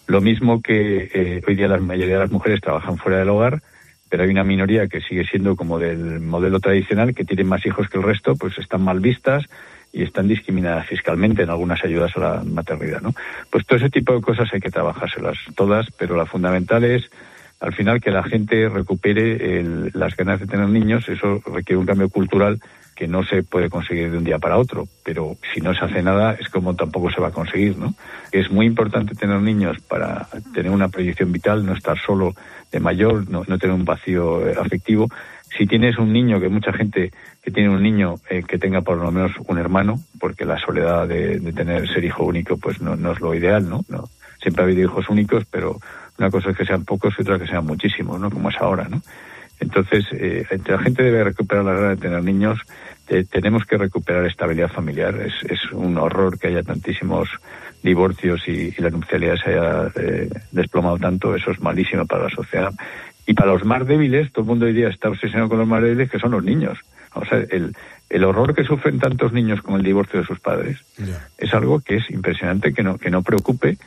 Lo 0.07 0.21
mismo 0.21 0.61
que 0.61 1.11
eh, 1.13 1.43
hoy 1.47 1.55
día 1.55 1.69
la 1.69 1.79
mayoría 1.79 2.15
de 2.15 2.21
las 2.21 2.33
mujeres 2.33 2.61
trabajan 2.61 2.99
fuera 2.99 3.19
del 3.19 3.29
hogar 3.31 3.63
pero 4.15 4.23
hay 4.23 4.31
una 4.31 4.45
minoría 4.45 4.87
que 4.87 5.01
sigue 5.01 5.25
siendo 5.25 5.57
como 5.57 5.77
del 5.77 6.21
modelo 6.21 6.61
tradicional, 6.61 7.17
que 7.17 7.25
tienen 7.25 7.49
más 7.49 7.67
hijos 7.67 7.89
que 7.89 7.99
el 7.99 8.05
resto, 8.05 8.37
pues 8.37 8.57
están 8.59 8.83
mal 8.83 9.01
vistas, 9.01 9.45
y 9.95 10.03
están 10.03 10.27
discriminadas 10.27 10.89
fiscalmente 10.89 11.43
en 11.43 11.51
algunas 11.51 11.83
ayudas 11.85 12.11
a 12.17 12.21
la 12.21 12.43
maternidad, 12.45 13.01
¿no? 13.01 13.15
Pues 13.49 13.65
todo 13.65 13.79
ese 13.79 13.91
tipo 13.91 14.13
de 14.13 14.21
cosas 14.21 14.53
hay 14.53 14.61
que 14.61 14.71
trabajárselas 14.71 15.39
todas, 15.55 15.87
pero 15.97 16.17
la 16.17 16.27
fundamental 16.27 16.83
es 16.83 17.09
al 17.61 17.73
final 17.73 18.01
que 18.01 18.11
la 18.11 18.25
gente 18.25 18.69
recupere 18.69 19.61
el, 19.61 19.93
las 19.95 20.17
ganas 20.17 20.41
de 20.41 20.47
tener 20.47 20.69
niños, 20.69 21.09
eso 21.09 21.41
requiere 21.47 21.79
un 21.79 21.87
cambio 21.87 22.09
cultural 22.09 22.61
que 22.97 23.07
no 23.07 23.25
se 23.25 23.43
puede 23.45 23.71
conseguir 23.71 24.11
de 24.11 24.19
un 24.19 24.25
día 24.25 24.39
para 24.39 24.59
otro, 24.59 24.87
pero 25.05 25.37
si 25.53 25.61
no 25.61 25.73
se 25.75 25.85
hace 25.85 26.03
nada 26.03 26.37
es 26.39 26.49
como 26.49 26.75
tampoco 26.75 27.11
se 27.11 27.21
va 27.21 27.29
a 27.29 27.33
conseguir, 27.33 27.79
¿no? 27.79 27.95
Es 28.33 28.51
muy 28.51 28.67
importante 28.67 29.15
tener 29.15 29.41
niños 29.41 29.79
para 29.89 30.27
tener 30.53 30.73
una 30.73 30.89
proyección 30.89 31.31
vital, 31.31 31.65
no 31.65 31.73
estar 31.73 31.99
solo 31.99 32.35
de 32.71 32.81
mayor, 32.81 33.29
no, 33.31 33.45
no 33.47 33.59
tener 33.59 33.75
un 33.75 33.85
vacío 33.85 34.43
afectivo. 34.61 35.09
Si 35.57 35.67
tienes 35.67 35.99
un 35.99 36.13
niño, 36.13 36.41
que 36.41 36.49
mucha 36.49 36.73
gente 36.73 37.13
que 37.43 37.51
tiene 37.51 37.71
un 37.71 37.83
niño 37.83 38.17
eh, 38.29 38.43
que 38.47 38.59
tenga 38.59 38.81
por 38.81 38.97
lo 38.99 39.11
menos 39.13 39.33
un 39.47 39.59
hermano, 39.59 40.01
porque 40.19 40.45
la 40.45 40.59
soledad 40.59 41.07
de, 41.07 41.39
de 41.39 41.53
tener 41.53 41.89
ser 41.89 42.05
hijo 42.05 42.25
único 42.25 42.57
pues 42.57 42.81
no, 42.81 42.95
es 43.13 43.21
lo 43.21 43.35
ideal, 43.35 43.69
¿no? 43.69 43.85
¿no? 43.89 44.09
Siempre 44.43 44.63
ha 44.63 44.67
habido 44.67 44.83
hijos 44.83 45.09
únicos, 45.09 45.45
pero 45.51 45.79
una 46.19 46.31
cosa 46.31 46.51
es 46.51 46.57
que 46.57 46.65
sean 46.65 46.85
pocos 46.85 47.15
y 47.19 47.23
otra 47.23 47.39
que 47.39 47.47
sean 47.47 47.65
muchísimos, 47.65 48.21
¿no? 48.21 48.31
Como 48.31 48.51
es 48.51 48.57
ahora, 48.61 48.89
¿no? 48.89 49.01
Entonces, 49.61 50.05
eh, 50.13 50.45
la 50.67 50.79
gente 50.79 51.03
debe 51.03 51.25
recuperar 51.25 51.65
la 51.65 51.75
gana 51.75 51.89
de 51.91 51.97
tener 51.97 52.23
niños, 52.25 52.59
eh, 53.09 53.25
tenemos 53.31 53.65
que 53.65 53.77
recuperar 53.77 54.27
estabilidad 54.27 54.71
familiar. 54.71 55.15
Es, 55.21 55.35
es, 55.49 55.73
un 55.73 55.97
horror 55.99 56.39
que 56.39 56.49
haya 56.49 56.63
tantísimos 56.63 57.29
divorcios 57.83 58.43
y, 58.47 58.75
y 58.77 58.83
la 58.83 58.91
nupcialidad 58.91 59.37
se 59.37 59.51
haya 59.51 59.93
eh, 59.97 60.29
desplomado 60.51 60.99
tanto, 60.99 61.35
eso 61.35 61.51
es 61.51 61.61
malísimo 61.61 62.07
para 62.07 62.25
la 62.25 62.31
sociedad. 62.31 62.73
Y 63.27 63.35
para 63.35 63.53
los 63.53 63.65
más 63.65 63.87
débiles, 63.87 64.33
todo 64.33 64.43
el 64.43 64.49
mundo 64.49 64.67
hoy 64.67 64.73
día 64.73 64.89
está 64.89 65.09
obsesionado 65.09 65.49
con 65.49 65.59
los 65.59 65.69
más 65.69 65.83
débiles, 65.83 66.11
que 66.11 66.19
son 66.19 66.33
los 66.33 66.45
niños. 66.45 66.79
O 67.15 67.25
sea, 67.25 67.39
el, 67.39 67.75
el 68.11 68.25
horror 68.25 68.55
que 68.55 68.65
sufren 68.65 68.99
tantos 68.99 69.33
niños 69.33 69.63
con 69.63 69.77
el 69.77 69.83
divorcio 69.83 70.21
de 70.21 70.27
sus 70.27 70.41
padres 70.41 70.79
yeah. 70.99 71.27
es 71.39 71.55
algo 71.55 71.81
que 71.81 71.97
es 71.97 72.11
impresionante 72.11 72.73
que 72.73 72.83
no, 72.83 72.99
que 72.99 73.11
no 73.11 73.23
preocupe 73.23 73.79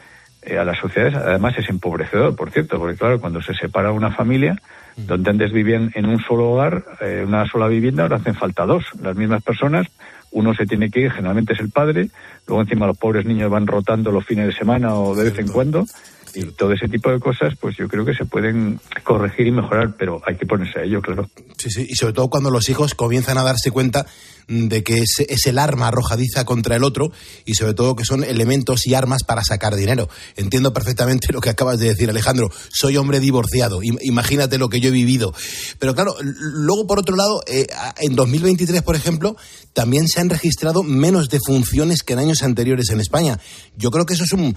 eh, 0.41 0.58
a 0.58 0.63
las 0.63 0.80
sociedades. 0.80 1.15
Además 1.15 1.58
es 1.58 1.69
empobrecedor, 1.69 2.36
por 2.36 2.52
cierto, 2.52 2.80
porque 2.80 2.97
claro, 2.97 3.19
cuando 3.19 3.41
se 3.41 3.54
separa 3.54 3.91
una 3.91 4.12
familia, 4.12 4.58
mm. 4.95 5.06
donde 5.06 5.30
antes 5.30 5.52
vivían 5.52 5.91
en 5.93 6.06
un 6.06 6.19
solo 6.19 6.52
hogar, 6.52 6.84
eh, 7.02 7.23
una 7.28 7.45
sola 7.47 7.67
vivienda, 7.67 8.04
ahora 8.04 8.17
hacen 8.17 8.36
falta 8.36 8.65
dos. 8.65 8.86
Las 9.02 9.15
mismas 9.15 9.43
personas, 9.43 9.88
uno 10.32 10.54
se 10.54 10.65
tiene 10.65 10.89
que 10.89 11.02
ir, 11.02 11.12
generalmente 11.12 11.54
es 11.54 11.60
el 11.60 11.69
padre, 11.69 12.10
luego 12.47 12.62
encima 12.62 12.88
los 12.88 12.97
pobres 12.97 13.26
niños 13.26 13.52
van 13.52 13.67
rotando 13.67 14.12
los 14.12 14.26
fines 14.26 14.47
de 14.47 14.54
semana 14.54 14.93
o 14.95 15.15
de 15.15 15.26
vez 15.26 15.39
en 15.39 15.47
cuando 15.47 15.86
y 16.34 16.44
todo 16.52 16.74
ese 16.74 16.88
tipo 16.88 17.12
de 17.12 17.20
cosas, 17.20 17.54
pues 17.60 17.76
yo 17.78 17.88
creo 17.88 18.06
que 18.06 18.13
se 18.13 18.26
pueden 18.26 18.80
corregir 19.04 19.48
y 19.48 19.52
mejorar, 19.52 19.96
pero 19.98 20.22
hay 20.26 20.36
que 20.36 20.46
ponerse 20.46 20.80
a 20.80 20.84
ello, 20.84 21.02
claro. 21.02 21.30
Sí, 21.58 21.70
sí, 21.70 21.88
y 21.90 21.96
sobre 21.96 22.13
todo 22.13 22.30
cuando 22.30 22.52
los 22.52 22.70
hijos 22.70 22.96
comienzan 22.96 23.38
a 23.38 23.44
darse 23.44 23.72
cuenta 23.72 24.06
de 24.48 24.84
que 24.84 25.00
es, 25.00 25.16
es, 25.28 25.46
el 25.46 25.60
arma 25.60 25.88
arrojadiza 25.90 26.46
contra 26.46 26.76
el 26.76 26.84
otro 26.84 27.12
y 27.46 27.56
sobre 27.56 27.74
todo 27.74 27.96
que 27.96 28.06
son 28.06 28.24
elementos 28.24 28.88
y 28.88 28.94
armas 28.94 29.24
para 29.24 29.44
sacar 29.44 29.76
dinero. 29.76 30.10
Entiendo 30.36 30.74
perfectamente 30.74 31.28
lo 31.34 31.42
que 31.42 31.50
acabas 31.50 31.80
de 31.80 31.88
decir, 31.88 32.10
Alejandro. 32.10 32.50
Soy 32.72 32.98
hombre 32.98 33.20
divorciado, 33.20 33.82
imagínate 33.84 34.58
lo 34.58 34.70
que 34.70 34.80
yo 34.80 34.90
he 34.90 34.94
vivido. 34.94 35.34
Pero 35.80 35.96
claro, 35.96 36.16
luego 36.22 36.88
por 36.88 37.00
otro 37.00 37.16
lado, 37.16 37.42
eh, 37.48 37.68
en 38.00 38.16
2023, 38.16 38.82
por 38.82 38.96
ejemplo, 38.96 39.36
también 39.74 40.08
se 40.08 40.22
han 40.22 40.30
registrado 40.30 40.84
menos 40.84 41.30
defunciones 41.30 42.04
que 42.04 42.14
en 42.14 42.20
años 42.20 42.44
anteriores 42.44 42.90
en 42.90 43.00
España. 43.00 43.40
Yo 43.76 43.92
creo 43.92 44.06
que 44.06 44.14
eso 44.14 44.24
es 44.24 44.32
un, 44.32 44.56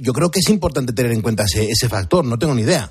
yo 0.00 0.12
creo 0.12 0.30
que 0.30 0.40
es 0.40 0.48
importante 0.48 0.92
tener 0.92 1.12
en 1.12 1.20
cuenta 1.20 1.44
ese, 1.44 1.70
ese 1.70 1.88
factor. 1.88 2.24
No 2.24 2.38
tengo 2.38 2.54
ni 2.54 2.62
idea. 2.62 2.90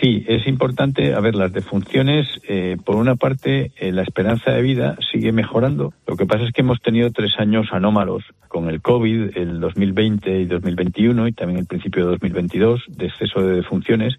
Sí, 0.00 0.24
es 0.28 0.46
importante, 0.46 1.14
a 1.14 1.20
ver, 1.20 1.34
las 1.34 1.52
defunciones, 1.52 2.28
eh, 2.48 2.76
por 2.84 2.94
una 2.94 3.16
parte, 3.16 3.72
eh, 3.76 3.90
la 3.90 4.02
esperanza 4.02 4.52
de 4.52 4.62
vida 4.62 4.96
sigue 5.10 5.32
mejorando. 5.32 5.92
Lo 6.06 6.16
que 6.16 6.24
pasa 6.24 6.44
es 6.44 6.52
que 6.52 6.60
hemos 6.60 6.80
tenido 6.80 7.10
tres 7.10 7.32
años 7.38 7.66
anómalos 7.72 8.22
con 8.46 8.68
el 8.68 8.80
COVID, 8.80 9.36
el 9.36 9.58
2020 9.58 10.40
y 10.40 10.44
2021 10.44 11.26
y 11.26 11.32
también 11.32 11.58
el 11.58 11.66
principio 11.66 12.04
de 12.04 12.10
2022, 12.12 12.84
de 12.88 13.06
exceso 13.06 13.40
de 13.40 13.56
defunciones. 13.56 14.14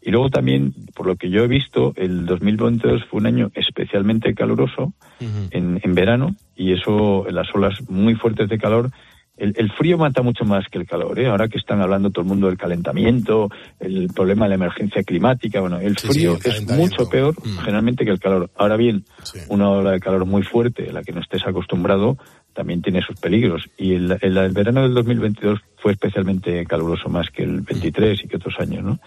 Y 0.00 0.12
luego 0.12 0.30
también, 0.30 0.72
por 0.94 1.06
lo 1.06 1.16
que 1.16 1.28
yo 1.28 1.42
he 1.42 1.48
visto, 1.48 1.92
el 1.96 2.24
2022 2.26 3.04
fue 3.06 3.18
un 3.18 3.26
año 3.26 3.50
especialmente 3.54 4.32
caluroso 4.34 4.92
uh 5.20 5.24
-huh. 5.24 5.48
en, 5.50 5.80
en 5.82 5.94
verano 5.94 6.36
y 6.54 6.72
eso, 6.72 7.26
las 7.28 7.52
olas 7.52 7.90
muy 7.90 8.14
fuertes 8.14 8.48
de 8.48 8.58
calor 8.58 8.90
el, 9.36 9.54
el, 9.56 9.70
frío 9.72 9.98
mata 9.98 10.22
mucho 10.22 10.44
más 10.44 10.66
que 10.70 10.78
el 10.78 10.86
calor. 10.86 11.18
¿eh? 11.18 11.28
Ahora 11.28 11.48
que 11.48 11.58
están 11.58 11.80
hablando 11.80 12.10
todo 12.10 12.22
el 12.22 12.28
mundo 12.28 12.46
del 12.46 12.56
calentamiento, 12.56 13.48
el 13.80 14.08
problema 14.08 14.46
de 14.46 14.50
la 14.50 14.54
emergencia 14.54 15.02
climática, 15.02 15.60
bueno, 15.60 15.78
el 15.78 15.96
frío 15.98 16.36
sí, 16.36 16.42
sí, 16.42 16.48
el 16.50 16.56
es 16.56 16.66
mucho 16.66 17.08
peor 17.08 17.34
mm. 17.34 17.58
generalmente 17.58 18.04
que 18.04 18.10
el 18.10 18.20
calor. 18.20 18.50
Ahora 18.56 18.76
bien, 18.76 19.04
sí. 19.22 19.40
una 19.48 19.70
ola 19.70 19.92
de 19.92 20.00
calor 20.00 20.24
muy 20.24 20.42
fuerte, 20.42 20.88
a 20.88 20.92
la 20.92 21.02
que 21.02 21.12
no 21.12 21.20
estés 21.20 21.46
acostumbrado, 21.46 22.16
también 22.52 22.82
tiene 22.82 23.02
sus 23.02 23.18
peligros. 23.20 23.68
Y 23.76 23.94
el, 23.94 24.16
el, 24.20 24.36
el, 24.36 24.52
verano 24.52 24.82
del 24.82 24.94
2022 24.94 25.60
fue 25.76 25.92
especialmente 25.92 26.64
caluroso 26.64 27.08
más 27.08 27.30
que 27.30 27.42
el 27.42 27.60
23 27.60 28.24
y 28.24 28.28
que 28.28 28.36
otros 28.36 28.54
años, 28.58 28.82
¿no? 28.82 28.98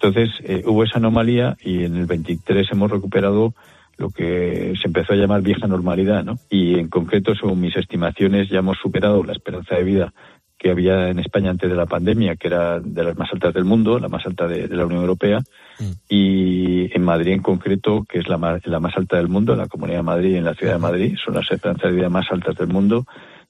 Entonces 0.00 0.30
eh, 0.42 0.62
hubo 0.66 0.84
esa 0.84 0.98
anomalía 0.98 1.56
y 1.60 1.84
en 1.84 1.96
el 1.96 2.06
23 2.06 2.66
hemos 2.72 2.90
recuperado 2.90 3.54
lo 3.98 4.10
que 4.10 4.74
se 4.80 4.88
empezó 4.88 5.12
a 5.12 5.16
llamar 5.16 5.42
vieja 5.42 5.66
normalidad, 5.66 6.24
¿no? 6.24 6.38
Y 6.50 6.78
en 6.78 6.88
concreto, 6.88 7.34
según 7.34 7.60
mis 7.60 7.76
estimaciones, 7.76 8.48
ya 8.48 8.58
hemos 8.58 8.78
superado 8.78 9.24
la 9.24 9.32
esperanza 9.32 9.76
de 9.76 9.84
vida 9.84 10.12
que 10.58 10.70
había 10.70 11.08
en 11.08 11.18
España 11.18 11.50
antes 11.50 11.68
de 11.68 11.76
la 11.76 11.86
pandemia, 11.86 12.36
que 12.36 12.48
era 12.48 12.80
de 12.80 13.04
las 13.04 13.16
más 13.16 13.30
altas 13.32 13.52
del 13.52 13.64
mundo, 13.64 13.98
la 13.98 14.08
más 14.08 14.24
alta 14.26 14.46
de, 14.46 14.68
de 14.68 14.76
la 14.76 14.86
Unión 14.86 15.02
Europea, 15.02 15.40
mm. 15.78 15.90
y 16.08 16.96
en 16.96 17.02
Madrid 17.02 17.32
en 17.32 17.42
concreto, 17.42 18.04
que 18.08 18.18
es 18.20 18.28
la 18.28 18.38
más, 18.38 18.66
la 18.66 18.80
más 18.80 18.96
alta 18.96 19.16
del 19.16 19.28
mundo, 19.28 19.52
en 19.52 19.58
la 19.58 19.68
Comunidad 19.68 19.98
de 19.98 20.02
Madrid 20.04 20.30
y 20.30 20.36
en 20.36 20.44
la 20.44 20.54
Ciudad 20.54 20.74
de 20.74 20.78
Madrid, 20.78 21.16
son 21.22 21.34
las 21.34 21.50
esperanzas 21.50 21.90
de 21.90 21.96
vida 21.96 22.08
más 22.08 22.26
altas 22.30 22.56
del 22.56 22.68
mundo. 22.68 23.06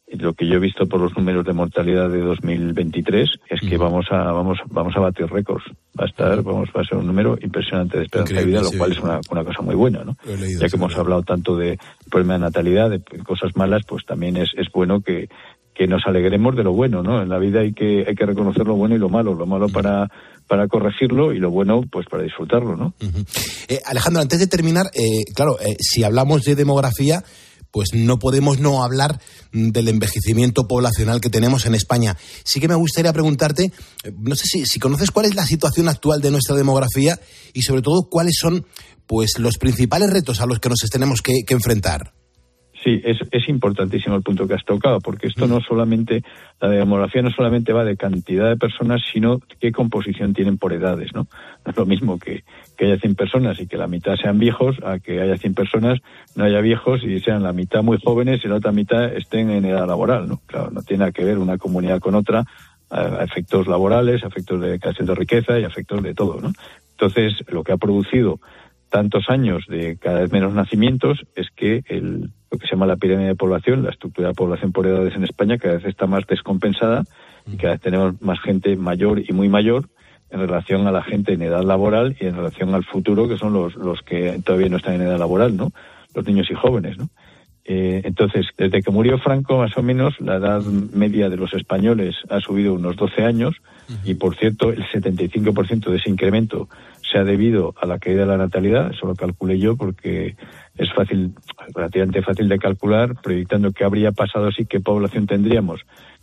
Lo 0.08 0.34
que 0.34 0.46
yo 0.46 0.54
he 0.54 0.58
visto 0.60 0.86
por 0.86 1.00
los 1.00 1.16
números 1.16 1.44
de 1.44 1.52
mortalidad 1.52 2.08
de 2.08 2.20
2023 2.20 3.28
es 3.50 3.60
que 3.60 3.76
vamos 3.76 4.06
a 4.10 4.30
vamos 4.30 4.58
vamos 4.70 4.96
a 4.96 5.00
batir 5.00 5.26
récords. 5.26 5.64
Va 5.98 6.04
a 6.04 6.08
estar, 6.08 6.42
vamos, 6.42 6.68
va 6.76 6.82
a 6.82 6.84
ser 6.84 6.98
un 6.98 7.06
número 7.06 7.36
impresionante 7.40 7.98
de 7.98 8.04
esperanza 8.04 8.32
Increíble, 8.32 8.58
de 8.58 8.62
vida, 8.62 8.70
lo 8.70 8.78
cual 8.78 8.92
es 8.92 9.00
una, 9.00 9.20
una, 9.30 9.44
cosa 9.44 9.62
muy 9.62 9.74
buena, 9.74 10.04
¿no? 10.04 10.16
Leído, 10.24 10.60
ya 10.60 10.68
que 10.68 10.76
hemos 10.76 10.96
hablado 10.96 11.22
tanto 11.22 11.56
de 11.56 11.78
problema 12.08 12.34
de 12.34 12.38
natalidad, 12.40 12.90
de 12.90 13.00
cosas 13.24 13.56
malas, 13.56 13.82
pues 13.86 14.04
también 14.06 14.36
es, 14.36 14.50
es 14.56 14.70
bueno 14.72 15.00
que, 15.00 15.28
que 15.76 15.86
nos 15.86 16.06
alegremos 16.06 16.56
de 16.56 16.64
lo 16.64 16.72
bueno, 16.72 17.02
¿no? 17.02 17.20
En 17.20 17.28
la 17.28 17.38
vida 17.38 17.60
hay 17.60 17.72
que, 17.72 18.04
hay 18.08 18.14
que 18.14 18.26
reconocer 18.26 18.66
lo 18.66 18.74
bueno 18.74 18.94
y 18.94 18.98
lo 18.98 19.08
malo, 19.08 19.34
lo 19.34 19.44
malo 19.46 19.68
para, 19.68 20.08
para 20.46 20.68
corregirlo 20.68 21.32
y 21.32 21.38
lo 21.38 21.50
bueno, 21.50 21.82
pues 21.90 22.06
para 22.06 22.22
disfrutarlo, 22.22 22.76
¿no? 22.76 22.94
Uh 23.00 23.06
-huh. 23.06 23.66
eh, 23.68 23.80
Alejandro, 23.84 24.22
antes 24.22 24.38
de 24.38 24.46
terminar, 24.46 24.86
eh, 24.94 25.24
claro, 25.34 25.58
eh, 25.60 25.76
si 25.78 26.02
hablamos 26.02 26.44
de 26.44 26.54
demografía, 26.54 27.22
pues 27.70 27.90
no 27.92 28.18
podemos 28.18 28.58
no 28.58 28.82
hablar 28.82 29.20
del 29.52 29.88
envejecimiento 29.88 30.66
poblacional 30.66 31.20
que 31.20 31.30
tenemos 31.30 31.66
en 31.66 31.74
España. 31.74 32.16
Sí 32.44 32.60
que 32.60 32.68
me 32.68 32.74
gustaría 32.74 33.12
preguntarte, 33.12 33.72
no 34.18 34.34
sé 34.34 34.64
si, 34.64 34.78
conoces 34.78 35.10
cuál 35.10 35.26
es 35.26 35.34
la 35.34 35.46
situación 35.46 35.88
actual 35.88 36.20
de 36.20 36.30
nuestra 36.30 36.56
demografía 36.56 37.20
y 37.52 37.62
sobre 37.62 37.82
todo 37.82 38.08
cuáles 38.08 38.36
son 38.40 38.66
pues 39.06 39.38
los 39.38 39.58
principales 39.58 40.10
retos 40.10 40.40
a 40.40 40.46
los 40.46 40.58
que 40.58 40.68
nos 40.68 40.78
tenemos 40.90 41.22
que 41.22 41.44
enfrentar. 41.48 42.12
Sí, 42.86 43.02
es, 43.02 43.18
es, 43.32 43.48
importantísimo 43.48 44.14
el 44.14 44.22
punto 44.22 44.46
que 44.46 44.54
has 44.54 44.64
tocado, 44.64 45.00
porque 45.00 45.26
esto 45.26 45.48
no 45.48 45.60
solamente, 45.60 46.22
la 46.60 46.68
demografía 46.68 47.20
no 47.20 47.32
solamente 47.32 47.72
va 47.72 47.84
de 47.84 47.96
cantidad 47.96 48.48
de 48.48 48.56
personas, 48.56 49.02
sino 49.12 49.40
qué 49.58 49.72
composición 49.72 50.34
tienen 50.34 50.56
por 50.56 50.72
edades, 50.72 51.12
¿no? 51.12 51.26
No 51.64 51.70
es 51.72 51.76
lo 51.76 51.84
mismo 51.84 52.16
que, 52.20 52.44
que 52.78 52.84
haya 52.84 52.96
100 52.96 53.16
personas 53.16 53.58
y 53.58 53.66
que 53.66 53.76
la 53.76 53.88
mitad 53.88 54.14
sean 54.14 54.38
viejos, 54.38 54.76
a 54.84 55.00
que 55.00 55.20
haya 55.20 55.36
100 55.36 55.54
personas, 55.54 55.98
no 56.36 56.44
haya 56.44 56.60
viejos 56.60 57.02
y 57.02 57.18
sean 57.18 57.42
la 57.42 57.52
mitad 57.52 57.82
muy 57.82 57.98
jóvenes 58.00 58.44
y 58.44 58.46
la 58.46 58.54
otra 58.54 58.70
mitad 58.70 59.12
estén 59.16 59.50
en 59.50 59.64
edad 59.64 59.88
laboral, 59.88 60.28
¿no? 60.28 60.40
Claro, 60.46 60.70
no 60.70 60.82
tiene 60.82 61.10
que 61.10 61.24
ver 61.24 61.38
una 61.38 61.58
comunidad 61.58 61.98
con 61.98 62.14
otra, 62.14 62.44
a 62.88 63.24
efectos 63.24 63.66
laborales, 63.66 64.22
a 64.22 64.28
efectos 64.28 64.60
de 64.60 64.78
creación 64.78 65.08
de 65.08 65.14
riqueza 65.16 65.58
y 65.58 65.64
a 65.64 65.66
efectos 65.66 66.04
de 66.04 66.14
todo, 66.14 66.40
¿no? 66.40 66.52
Entonces, 66.92 67.32
lo 67.48 67.64
que 67.64 67.72
ha 67.72 67.78
producido 67.78 68.38
tantos 68.90 69.28
años 69.28 69.64
de 69.66 69.96
cada 69.98 70.20
vez 70.20 70.30
menos 70.30 70.54
nacimientos 70.54 71.26
es 71.34 71.48
que 71.50 71.82
el, 71.88 72.30
lo 72.50 72.58
que 72.58 72.66
se 72.66 72.74
llama 72.74 72.86
la 72.86 72.96
pirámide 72.96 73.28
de 73.28 73.34
población, 73.34 73.82
la 73.82 73.90
estructura 73.90 74.28
de 74.28 74.34
población 74.34 74.72
por 74.72 74.86
edades 74.86 75.14
en 75.14 75.24
España 75.24 75.58
cada 75.58 75.74
vez 75.74 75.84
está 75.84 76.06
más 76.06 76.26
descompensada 76.26 77.04
y 77.46 77.56
cada 77.56 77.74
vez 77.74 77.80
tenemos 77.80 78.20
más 78.22 78.40
gente 78.40 78.76
mayor 78.76 79.20
y 79.20 79.32
muy 79.32 79.48
mayor 79.48 79.88
en 80.30 80.40
relación 80.40 80.86
a 80.86 80.92
la 80.92 81.02
gente 81.02 81.32
en 81.32 81.42
edad 81.42 81.62
laboral 81.62 82.16
y 82.20 82.26
en 82.26 82.36
relación 82.36 82.74
al 82.74 82.84
futuro 82.84 83.28
que 83.28 83.36
son 83.36 83.52
los, 83.52 83.76
los 83.76 84.02
que 84.02 84.40
todavía 84.44 84.68
no 84.68 84.76
están 84.76 84.94
en 84.94 85.02
edad 85.02 85.18
laboral, 85.18 85.56
¿no? 85.56 85.70
Los 86.14 86.26
niños 86.26 86.50
y 86.50 86.54
jóvenes, 86.54 86.98
¿no? 86.98 87.08
Eh, 87.68 88.02
entonces, 88.04 88.46
desde 88.56 88.80
que 88.80 88.92
murió 88.92 89.18
Franco, 89.18 89.58
más 89.58 89.76
o 89.76 89.82
menos, 89.82 90.14
la 90.20 90.36
edad 90.36 90.62
media 90.62 91.28
de 91.28 91.36
los 91.36 91.52
españoles 91.52 92.14
ha 92.30 92.38
subido 92.40 92.74
unos 92.74 92.94
12 92.96 93.24
años 93.24 93.56
y, 94.04 94.14
por 94.14 94.36
cierto, 94.36 94.70
el 94.70 94.84
75% 94.84 95.90
de 95.90 95.96
ese 95.96 96.10
incremento 96.10 96.68
se 97.10 97.18
ha 97.18 97.24
debido 97.24 97.74
a 97.80 97.86
la 97.86 97.98
caída 97.98 98.20
de 98.20 98.26
la 98.26 98.36
natalidad. 98.36 98.92
Eso 98.92 99.06
lo 99.06 99.16
calculé 99.16 99.58
yo 99.58 99.76
porque 99.76 100.36
es 100.76 100.92
fácil, 100.92 101.34
relativamente 101.74 102.22
fácil 102.22 102.48
de 102.48 102.58
calcular, 102.58 103.16
proyectando 103.20 103.72
qué 103.72 103.84
habría 103.84 104.12
pasado 104.12 104.52
si 104.52 104.66
qué 104.66 104.78
población 104.78 105.26
tendríamos 105.26 105.80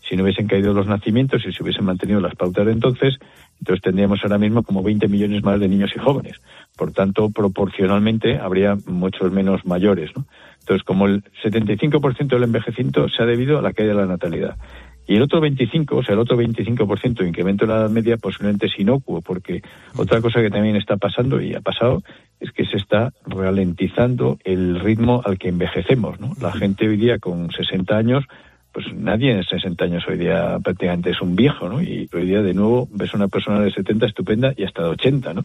si 0.07 0.15
no 0.15 0.23
hubiesen 0.23 0.47
caído 0.47 0.73
los 0.73 0.87
nacimientos 0.87 1.45
y 1.45 1.51
se 1.51 1.63
hubiesen 1.63 1.85
mantenido 1.85 2.19
las 2.19 2.35
pautas 2.35 2.65
de 2.65 2.73
entonces. 2.73 3.17
Entonces 3.63 3.81
tendríamos 3.81 4.19
ahora 4.23 4.37
mismo 4.37 4.61
como 4.61 4.83
20 4.83 5.07
millones 5.07 5.41
más 5.41 5.57
de 5.57 5.69
niños 5.69 5.91
y 5.95 5.99
jóvenes. 5.99 6.41
Por 6.75 6.91
tanto, 6.91 7.29
proporcionalmente 7.29 8.37
habría 8.37 8.75
muchos 8.87 9.31
menos 9.31 9.65
mayores. 9.65 10.11
¿no? 10.17 10.25
Entonces, 10.59 10.83
como 10.83 11.07
el 11.07 11.23
75% 11.41 12.27
del 12.27 12.43
envejecimiento 12.43 13.07
se 13.07 13.23
ha 13.23 13.25
debido 13.25 13.57
a 13.57 13.61
la 13.61 13.71
caída 13.71 13.93
de 13.93 13.99
la 14.01 14.05
natalidad. 14.05 14.57
Y 15.07 15.15
el 15.15 15.21
otro 15.21 15.39
25, 15.39 15.95
o 15.95 16.03
sea, 16.03 16.11
el 16.11 16.19
otro 16.19 16.37
25% 16.37 17.19
de 17.19 17.27
incremento 17.29 17.65
de 17.65 17.71
la 17.71 17.79
edad 17.79 17.89
media 17.89 18.17
posiblemente 18.17 18.65
es 18.65 18.77
inocuo, 18.77 19.21
porque 19.21 19.61
otra 19.95 20.19
cosa 20.19 20.41
que 20.41 20.49
también 20.49 20.75
está 20.75 20.97
pasando 20.97 21.41
y 21.41 21.53
ha 21.53 21.61
pasado 21.61 22.03
es 22.41 22.51
que 22.51 22.65
se 22.65 22.75
está 22.75 23.13
ralentizando 23.25 24.39
el 24.43 24.81
ritmo 24.81 25.21
al 25.23 25.37
que 25.37 25.47
envejecemos, 25.47 26.19
¿no? 26.19 26.33
La 26.41 26.51
gente 26.51 26.89
hoy 26.89 26.97
día 26.97 27.17
con 27.17 27.49
60 27.49 27.95
años, 27.95 28.25
pues 28.73 28.91
nadie 28.93 29.31
en 29.31 29.43
60 29.43 29.85
años 29.85 30.03
hoy 30.07 30.17
día 30.17 30.57
prácticamente 30.61 31.11
es 31.11 31.21
un 31.21 31.35
viejo, 31.35 31.69
¿no? 31.69 31.81
Y 31.81 32.09
hoy 32.11 32.25
día 32.25 32.41
de 32.41 32.55
nuevo 32.55 32.87
ves 32.91 33.13
una 33.13 33.27
persona 33.27 33.59
de 33.59 33.71
70 33.71 34.07
estupenda 34.07 34.53
y 34.57 34.63
hasta 34.63 34.81
de 34.81 34.89
80, 34.89 35.33
¿no? 35.35 35.43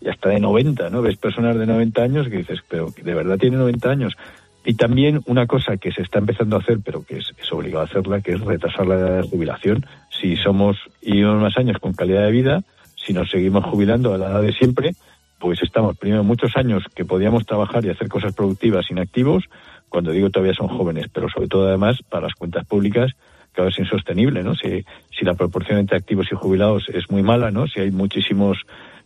Y 0.00 0.08
hasta 0.08 0.30
de 0.30 0.40
90, 0.40 0.90
¿no? 0.90 1.00
Ves 1.00 1.16
personas 1.16 1.56
de 1.56 1.66
90 1.66 2.02
años 2.02 2.28
que 2.28 2.38
dices, 2.38 2.60
pero 2.68 2.92
de 3.00 3.14
verdad 3.14 3.38
tiene 3.38 3.56
90 3.56 3.88
años. 3.88 4.16
Y 4.64 4.74
también 4.74 5.20
una 5.26 5.46
cosa 5.46 5.76
que 5.76 5.92
se 5.92 6.02
está 6.02 6.18
empezando 6.18 6.56
a 6.56 6.58
hacer, 6.58 6.78
pero 6.84 7.04
que 7.04 7.18
es, 7.18 7.32
es 7.40 7.52
obligado 7.52 7.82
a 7.82 7.84
hacerla, 7.86 8.20
que 8.20 8.32
es 8.32 8.40
retrasar 8.40 8.86
la 8.86 8.96
edad 8.96 9.22
de 9.22 9.28
jubilación. 9.28 9.86
Si 10.10 10.36
somos 10.36 10.76
y 11.00 11.12
vivimos 11.12 11.40
más 11.40 11.56
años 11.56 11.78
con 11.78 11.92
calidad 11.92 12.24
de 12.24 12.32
vida, 12.32 12.62
si 12.96 13.12
nos 13.12 13.30
seguimos 13.30 13.64
jubilando 13.66 14.14
a 14.14 14.18
la 14.18 14.30
edad 14.30 14.42
de 14.42 14.52
siempre, 14.52 14.94
pues 15.38 15.62
estamos 15.62 15.96
primero 15.98 16.24
muchos 16.24 16.56
años 16.56 16.84
que 16.94 17.04
podíamos 17.04 17.44
trabajar 17.44 17.84
y 17.84 17.90
hacer 17.90 18.08
cosas 18.08 18.34
productivas 18.34 18.90
inactivos, 18.90 19.44
cuando 19.88 20.10
digo 20.10 20.30
todavía 20.30 20.54
son 20.54 20.68
jóvenes, 20.68 21.06
pero 21.12 21.28
sobre 21.28 21.48
todo 21.48 21.68
además 21.68 21.98
para 22.08 22.26
las 22.26 22.34
cuentas 22.34 22.66
públicas 22.66 23.12
claro, 23.52 23.70
es 23.70 23.78
insostenible, 23.78 24.42
¿no? 24.42 24.54
Si, 24.54 24.84
si 25.16 25.24
la 25.24 25.34
proporción 25.34 25.78
entre 25.78 25.96
activos 25.96 26.26
y 26.30 26.34
jubilados 26.34 26.88
es 26.92 27.10
muy 27.10 27.22
mala, 27.22 27.50
¿no? 27.50 27.66
Si 27.66 27.80
hay 27.80 27.90
muchísimos 27.90 28.58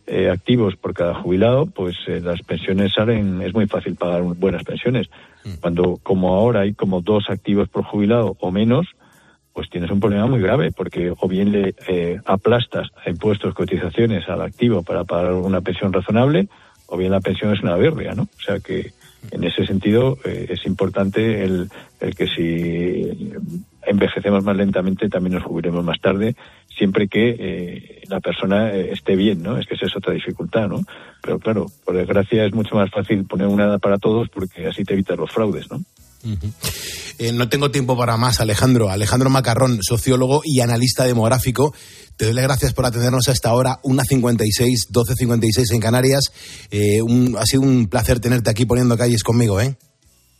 eh, 0.07 0.29
activos 0.29 0.75
por 0.75 0.93
cada 0.93 1.13
jubilado, 1.13 1.67
pues 1.67 1.95
eh, 2.07 2.19
las 2.19 2.41
pensiones 2.41 2.93
salen, 2.93 3.41
es 3.41 3.53
muy 3.53 3.67
fácil 3.67 3.95
pagar 3.95 4.23
buenas 4.23 4.63
pensiones. 4.63 5.07
Cuando, 5.61 5.99
como 6.03 6.35
ahora 6.35 6.61
hay 6.61 6.73
como 6.73 7.01
dos 7.01 7.29
activos 7.29 7.69
por 7.69 7.83
jubilado 7.83 8.35
o 8.39 8.51
menos, 8.51 8.87
pues 9.53 9.69
tienes 9.69 9.91
un 9.91 9.99
problema 9.99 10.25
muy 10.25 10.41
grave, 10.41 10.71
porque 10.71 11.13
o 11.17 11.27
bien 11.27 11.51
le 11.51 11.75
eh, 11.87 12.19
aplastas 12.25 12.87
a 13.05 13.09
impuestos, 13.09 13.53
cotizaciones 13.53 14.27
al 14.27 14.41
activo 14.41 14.83
para 14.83 15.03
pagar 15.03 15.33
una 15.33 15.61
pensión 15.61 15.93
razonable, 15.93 16.49
o 16.87 16.97
bien 16.97 17.11
la 17.11 17.21
pensión 17.21 17.53
es 17.53 17.61
una 17.61 17.75
birria, 17.75 18.13
¿no? 18.13 18.23
O 18.23 18.41
sea 18.43 18.59
que 18.59 18.91
en 19.31 19.43
ese 19.43 19.65
sentido 19.65 20.17
eh, 20.25 20.47
es 20.49 20.65
importante 20.65 21.43
el, 21.43 21.69
el 21.99 22.15
que 22.15 22.27
si 22.27 23.33
envejecemos 23.85 24.43
más 24.43 24.55
lentamente 24.55 25.09
también 25.09 25.35
nos 25.35 25.43
jubilemos 25.43 25.83
más 25.83 25.99
tarde, 25.99 26.35
siempre 26.67 27.07
que 27.07 27.35
eh, 27.39 28.01
la 28.07 28.19
persona 28.19 28.71
eh, 28.71 28.91
esté 28.91 29.15
bien, 29.15 29.41
¿no? 29.41 29.57
Es 29.57 29.67
que 29.67 29.75
esa 29.75 29.87
es 29.87 29.95
otra 29.95 30.13
dificultad, 30.13 30.67
¿no? 30.67 30.81
Pero 31.21 31.39
claro, 31.39 31.65
por 31.85 31.95
desgracia 31.95 32.45
es 32.45 32.53
mucho 32.53 32.75
más 32.75 32.89
fácil 32.89 33.25
poner 33.25 33.47
una 33.47 33.65
edad 33.65 33.79
para 33.79 33.97
todos 33.97 34.29
porque 34.29 34.67
así 34.67 34.83
te 34.83 34.93
evitas 34.93 35.17
los 35.17 35.31
fraudes, 35.31 35.69
¿no? 35.71 35.81
Eh, 37.17 37.31
no 37.31 37.49
tengo 37.49 37.71
tiempo 37.71 37.97
para 37.97 38.17
más, 38.17 38.39
Alejandro. 38.39 38.89
Alejandro 38.89 39.29
Macarrón, 39.29 39.79
sociólogo 39.81 40.41
y 40.43 40.59
analista 40.61 41.03
demográfico. 41.05 41.73
Te 42.17 42.25
doy 42.25 42.33
las 42.33 42.43
gracias 42.43 42.73
por 42.73 42.85
atendernos 42.85 43.27
a 43.29 43.31
esta 43.31 43.53
hora, 43.53 43.79
1.56, 43.83 44.89
12.56 44.91 45.73
en 45.73 45.79
Canarias. 45.79 46.25
Eh, 46.71 47.01
un- 47.01 47.35
ha 47.37 47.45
sido 47.45 47.61
un 47.63 47.87
placer 47.87 48.19
tenerte 48.19 48.49
aquí 48.49 48.65
poniendo 48.65 48.97
calles 48.97 49.23
conmigo, 49.23 49.59
¿eh? 49.61 49.77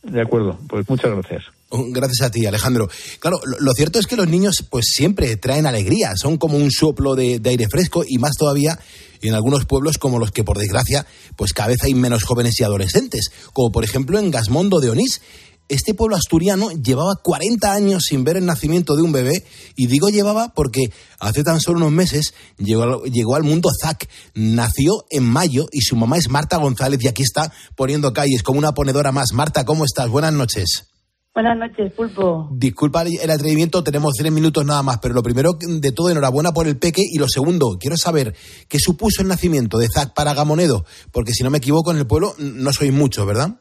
De 0.02 0.22
acuerdo, 0.22 0.58
pues 0.68 0.88
muchas 0.88 1.10
gracias. 1.10 1.42
Gracias 1.70 2.22
a 2.26 2.30
ti, 2.30 2.46
Alejandro. 2.46 2.88
Claro, 3.18 3.38
lo, 3.44 3.58
lo 3.60 3.72
cierto 3.74 3.98
es 3.98 4.06
que 4.06 4.16
los 4.16 4.26
niños 4.28 4.64
pues 4.70 4.86
siempre 4.94 5.36
traen 5.36 5.66
alegría, 5.66 6.12
son 6.16 6.38
como 6.38 6.56
un 6.56 6.70
soplo 6.70 7.14
de, 7.14 7.38
de 7.38 7.50
aire 7.50 7.66
fresco 7.70 8.02
y 8.08 8.16
más 8.18 8.32
todavía 8.36 8.78
en 9.22 9.34
algunos 9.34 9.66
pueblos 9.66 9.98
como 9.98 10.18
los 10.18 10.30
que 10.32 10.42
por 10.42 10.56
desgracia 10.56 11.06
pues 11.36 11.52
cada 11.52 11.68
vez 11.68 11.82
hay 11.84 11.92
menos 11.94 12.24
jóvenes 12.24 12.58
y 12.58 12.64
adolescentes, 12.64 13.30
como 13.52 13.70
por 13.70 13.84
ejemplo 13.84 14.18
en 14.18 14.30
Gasmondo 14.30 14.80
de 14.80 14.88
Onís. 14.90 15.20
Este 15.70 15.94
pueblo 15.94 16.16
asturiano 16.16 16.70
llevaba 16.72 17.14
40 17.22 17.72
años 17.72 18.02
sin 18.08 18.24
ver 18.24 18.36
el 18.36 18.44
nacimiento 18.44 18.96
de 18.96 19.02
un 19.02 19.12
bebé 19.12 19.44
y 19.76 19.86
digo 19.86 20.08
llevaba 20.10 20.52
porque 20.54 20.92
hace 21.20 21.42
tan 21.44 21.60
solo 21.60 21.78
unos 21.78 21.92
meses 21.92 22.34
llegó, 22.58 22.82
al- 22.82 23.02
llegó 23.10 23.36
al 23.36 23.44
mundo 23.44 23.70
Zac, 23.80 24.08
nació 24.34 25.04
en 25.10 25.24
mayo 25.24 25.66
y 25.72 25.80
su 25.82 25.94
mamá 25.96 26.18
es 26.18 26.28
Marta 26.28 26.56
González 26.56 26.98
y 27.02 27.08
aquí 27.08 27.22
está 27.22 27.52
poniendo 27.76 28.12
calles 28.12 28.42
como 28.42 28.58
una 28.58 28.72
ponedora 28.72 29.12
más. 29.12 29.32
Marta, 29.32 29.64
¿cómo 29.64 29.84
estás? 29.84 30.08
Buenas 30.08 30.32
noches. 30.32 30.86
Buenas 31.32 31.56
noches, 31.56 31.92
Pulpo. 31.92 32.48
Disculpa 32.50 33.02
el 33.02 33.16
el 33.22 33.30
atrevimiento, 33.30 33.84
tenemos 33.84 34.14
tres 34.18 34.32
minutos 34.32 34.66
nada 34.66 34.82
más, 34.82 34.98
pero 35.00 35.14
lo 35.14 35.22
primero 35.22 35.52
de 35.60 35.92
todo, 35.92 36.10
enhorabuena 36.10 36.50
por 36.50 36.66
el 36.66 36.76
peque. 36.78 37.02
Y 37.08 37.18
lo 37.18 37.28
segundo, 37.28 37.76
quiero 37.78 37.96
saber 37.96 38.34
qué 38.68 38.80
supuso 38.80 39.22
el 39.22 39.28
nacimiento 39.28 39.78
de 39.78 39.86
Zac 39.88 40.12
para 40.12 40.34
Gamonedo, 40.34 40.84
porque 41.12 41.32
si 41.32 41.44
no 41.44 41.50
me 41.50 41.58
equivoco, 41.58 41.92
en 41.92 41.98
el 41.98 42.06
pueblo 42.08 42.34
no 42.38 42.72
sois 42.72 42.92
muchos, 42.92 43.24
¿verdad? 43.24 43.60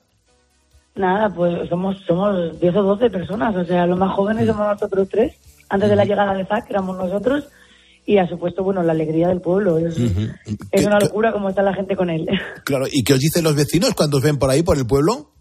Nada, 0.95 1.29
pues 1.29 1.69
somos 1.69 1.97
somos 2.05 2.59
10 2.59 2.75
o 2.75 2.83
12 2.83 3.09
personas, 3.09 3.55
o 3.55 3.63
sea, 3.63 3.85
los 3.85 3.97
más 3.97 4.13
jóvenes 4.15 4.47
somos 4.47 4.67
nosotros 4.67 5.07
tres. 5.09 5.33
Antes 5.69 5.89
de 5.89 5.95
la 5.95 6.05
llegada 6.05 6.33
de 6.33 6.45
Zac 6.45 6.69
éramos 6.69 6.97
nosotros 6.97 7.47
y 8.05 8.17
ha 8.17 8.27
supuesto, 8.27 8.63
bueno, 8.63 8.81
la 8.81 8.93
alegría 8.93 9.27
del 9.27 9.39
pueblo. 9.39 9.77
Es, 9.77 9.95
es 10.71 10.85
una 10.85 10.99
locura 10.99 11.31
cómo 11.31 11.49
está 11.49 11.61
la 11.61 11.75
gente 11.75 11.95
con 11.95 12.09
él. 12.09 12.27
Claro, 12.65 12.85
¿y 12.91 13.03
qué 13.03 13.13
os 13.13 13.19
dicen 13.19 13.43
los 13.43 13.55
vecinos 13.55 13.93
cuando 13.95 14.17
os 14.17 14.23
ven 14.23 14.37
por 14.37 14.49
ahí, 14.49 14.63
por 14.63 14.77
el 14.77 14.87
pueblo? 14.87 15.31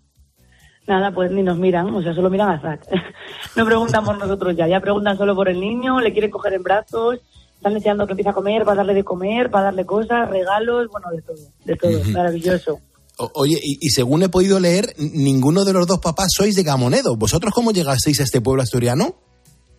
Nada, 0.86 1.10
pues 1.12 1.30
ni 1.30 1.42
nos 1.42 1.58
miran, 1.58 1.94
o 1.94 2.02
sea, 2.02 2.14
solo 2.14 2.30
miran 2.30 2.50
a 2.50 2.60
Zac. 2.60 2.86
no 3.56 3.64
preguntan 3.64 4.04
por 4.04 4.18
nosotros 4.18 4.56
ya, 4.56 4.66
ya 4.66 4.80
preguntan 4.80 5.16
solo 5.16 5.34
por 5.34 5.48
el 5.48 5.60
niño, 5.60 6.00
le 6.00 6.12
quieren 6.12 6.30
coger 6.30 6.54
en 6.54 6.62
brazos, 6.62 7.20
están 7.54 7.74
deseando 7.74 8.06
que 8.06 8.12
empiece 8.12 8.30
a 8.30 8.34
comer, 8.34 8.64
para 8.64 8.76
darle 8.76 8.94
de 8.94 9.04
comer, 9.04 9.50
para 9.50 9.64
darle 9.64 9.84
cosas, 9.84 10.28
regalos, 10.28 10.88
bueno, 10.90 11.08
de 11.10 11.22
todo, 11.22 11.36
de 11.64 11.76
todo, 11.76 12.04
maravilloso. 12.12 12.80
O- 13.18 13.30
oye, 13.34 13.58
y, 13.62 13.78
y 13.80 13.90
según 13.90 14.22
he 14.22 14.28
podido 14.28 14.60
leer, 14.60 14.94
ninguno 14.98 15.64
de 15.64 15.72
los 15.72 15.86
dos 15.86 15.98
papás 16.00 16.28
sois 16.36 16.54
de 16.54 16.62
Gamonedo. 16.62 17.16
¿Vosotros 17.16 17.52
cómo 17.54 17.72
llegasteis 17.72 18.20
a 18.20 18.24
este 18.24 18.40
pueblo 18.40 18.62
asturiano? 18.62 19.14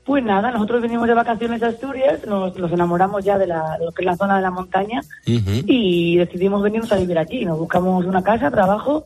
Pues 0.06 0.24
nada, 0.24 0.50
nosotros 0.52 0.82
venimos 0.82 1.08
de 1.08 1.14
vacaciones 1.14 1.62
a 1.62 1.68
Asturias, 1.68 2.22
nos, 2.26 2.58
nos 2.58 2.72
enamoramos 2.72 3.24
ya 3.24 3.38
de, 3.38 3.46
la, 3.46 3.78
de 3.78 3.86
lo 3.86 3.92
que 3.92 4.02
es 4.02 4.06
la 4.08 4.16
zona 4.18 4.38
de 4.38 4.42
la 4.42 4.50
montaña 4.50 5.02
y 5.68 6.18
decidimos 6.18 6.64
venirnos 6.64 6.92
a 6.92 6.96
vivir 6.98 7.20
aquí. 7.20 7.46
Nos 7.46 7.60
buscamos 7.60 8.06
una 8.06 8.24
casa, 8.24 8.50
trabajo 8.50 9.06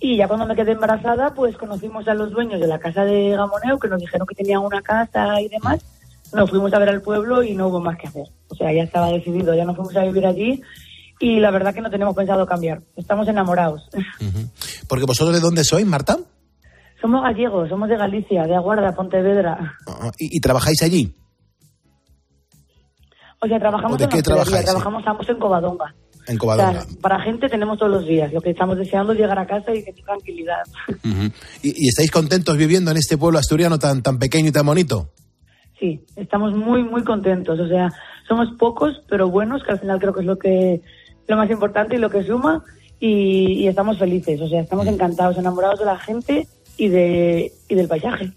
y 0.00 0.16
ya 0.16 0.26
cuando 0.26 0.46
me 0.46 0.56
quedé 0.56 0.72
embarazada, 0.72 1.34
pues 1.34 1.56
conocimos 1.56 2.08
a 2.08 2.14
los 2.14 2.32
dueños 2.32 2.58
de 2.60 2.66
la 2.66 2.80
casa 2.80 3.04
de 3.04 3.30
Gamoneo 3.30 3.78
que 3.78 3.86
nos 3.88 4.00
dijeron 4.00 4.26
que 4.26 4.34
tenían 4.34 4.62
una 4.62 4.82
casa 4.82 5.40
y 5.40 5.48
demás. 5.48 5.84
Nos 6.32 6.50
fuimos 6.50 6.72
a 6.74 6.78
ver 6.80 6.88
al 6.88 7.02
pueblo 7.02 7.44
y 7.44 7.54
no 7.54 7.68
hubo 7.68 7.80
más 7.80 7.96
que 7.98 8.08
hacer. 8.08 8.26
O 8.48 8.54
sea, 8.56 8.72
ya 8.72 8.82
estaba 8.82 9.08
decidido, 9.12 9.54
ya 9.54 9.64
nos 9.64 9.76
fuimos 9.76 9.94
a 9.96 10.02
vivir 10.04 10.26
allí 10.26 10.60
y 11.20 11.38
la 11.38 11.50
verdad 11.52 11.72
que 11.74 11.80
no 11.82 11.90
tenemos 11.90 12.16
pensado 12.16 12.46
cambiar. 12.46 12.82
Estamos 12.96 13.28
enamorados. 13.28 13.88
Porque 14.88 15.04
vosotros 15.04 15.34
de 15.34 15.40
dónde 15.40 15.62
sois, 15.64 15.86
Marta? 15.86 16.18
somos 17.00 17.22
gallegos, 17.22 17.68
somos 17.70 17.88
de 17.88 17.96
Galicia, 17.96 18.42
de 18.44 18.54
Aguarda, 18.54 18.94
Pontevedra. 18.94 19.74
Ah, 19.86 20.10
¿Y, 20.18 20.36
y 20.36 20.40
trabajáis 20.40 20.82
allí? 20.82 21.14
O 23.42 23.46
sea, 23.46 23.58
trabajamos 23.58 23.94
¿O 23.94 23.96
de 23.96 24.04
en 24.04 24.10
qué 24.10 24.22
trabajáis, 24.22 24.64
trabajamos 24.66 25.02
ambos 25.06 25.28
en 25.30 25.38
Covadonga. 25.38 25.94
En 26.26 26.36
O 26.36 26.40
Covadonga. 26.40 26.82
sea, 26.82 27.00
para 27.00 27.18
gente 27.22 27.48
tenemos 27.48 27.78
todos 27.78 27.90
los 27.92 28.06
días. 28.06 28.30
Lo 28.34 28.42
que 28.42 28.50
estamos 28.50 28.76
deseando 28.76 29.14
es 29.14 29.18
llegar 29.18 29.38
a 29.38 29.46
casa 29.46 29.74
y 29.74 29.82
tener 29.82 30.04
tranquilidad. 30.04 30.62
¿Y, 31.62 31.86
y 31.86 31.88
estáis 31.88 32.10
contentos 32.10 32.54
viviendo 32.58 32.90
en 32.90 32.98
este 32.98 33.16
pueblo 33.16 33.38
asturiano 33.38 33.78
tan, 33.78 34.02
tan 34.02 34.18
pequeño 34.18 34.48
y 34.48 34.52
tan 34.52 34.66
bonito? 34.66 35.08
Sí, 35.78 36.04
estamos 36.16 36.52
muy, 36.54 36.82
muy 36.84 37.02
contentos. 37.02 37.58
O 37.58 37.66
sea, 37.66 37.88
somos 38.28 38.48
pocos, 38.58 39.00
pero 39.08 39.30
buenos, 39.30 39.62
que 39.64 39.72
al 39.72 39.80
final 39.80 39.98
creo 39.98 40.12
que 40.12 40.20
es 40.20 40.26
lo 40.26 40.38
que 40.38 40.82
lo 41.30 41.36
más 41.36 41.50
importante 41.50 41.96
y 41.96 41.98
lo 41.98 42.10
que 42.10 42.24
suma. 42.24 42.62
Y, 42.98 43.52
y 43.62 43.68
estamos 43.68 43.98
felices. 43.98 44.40
O 44.42 44.48
sea, 44.48 44.60
estamos 44.60 44.86
encantados, 44.86 45.38
enamorados 45.38 45.78
de 45.78 45.86
la 45.86 45.98
gente 45.98 46.46
y 46.76 46.88
de 46.88 47.52
y 47.70 47.74
del 47.76 47.88
paisaje. 47.88 48.32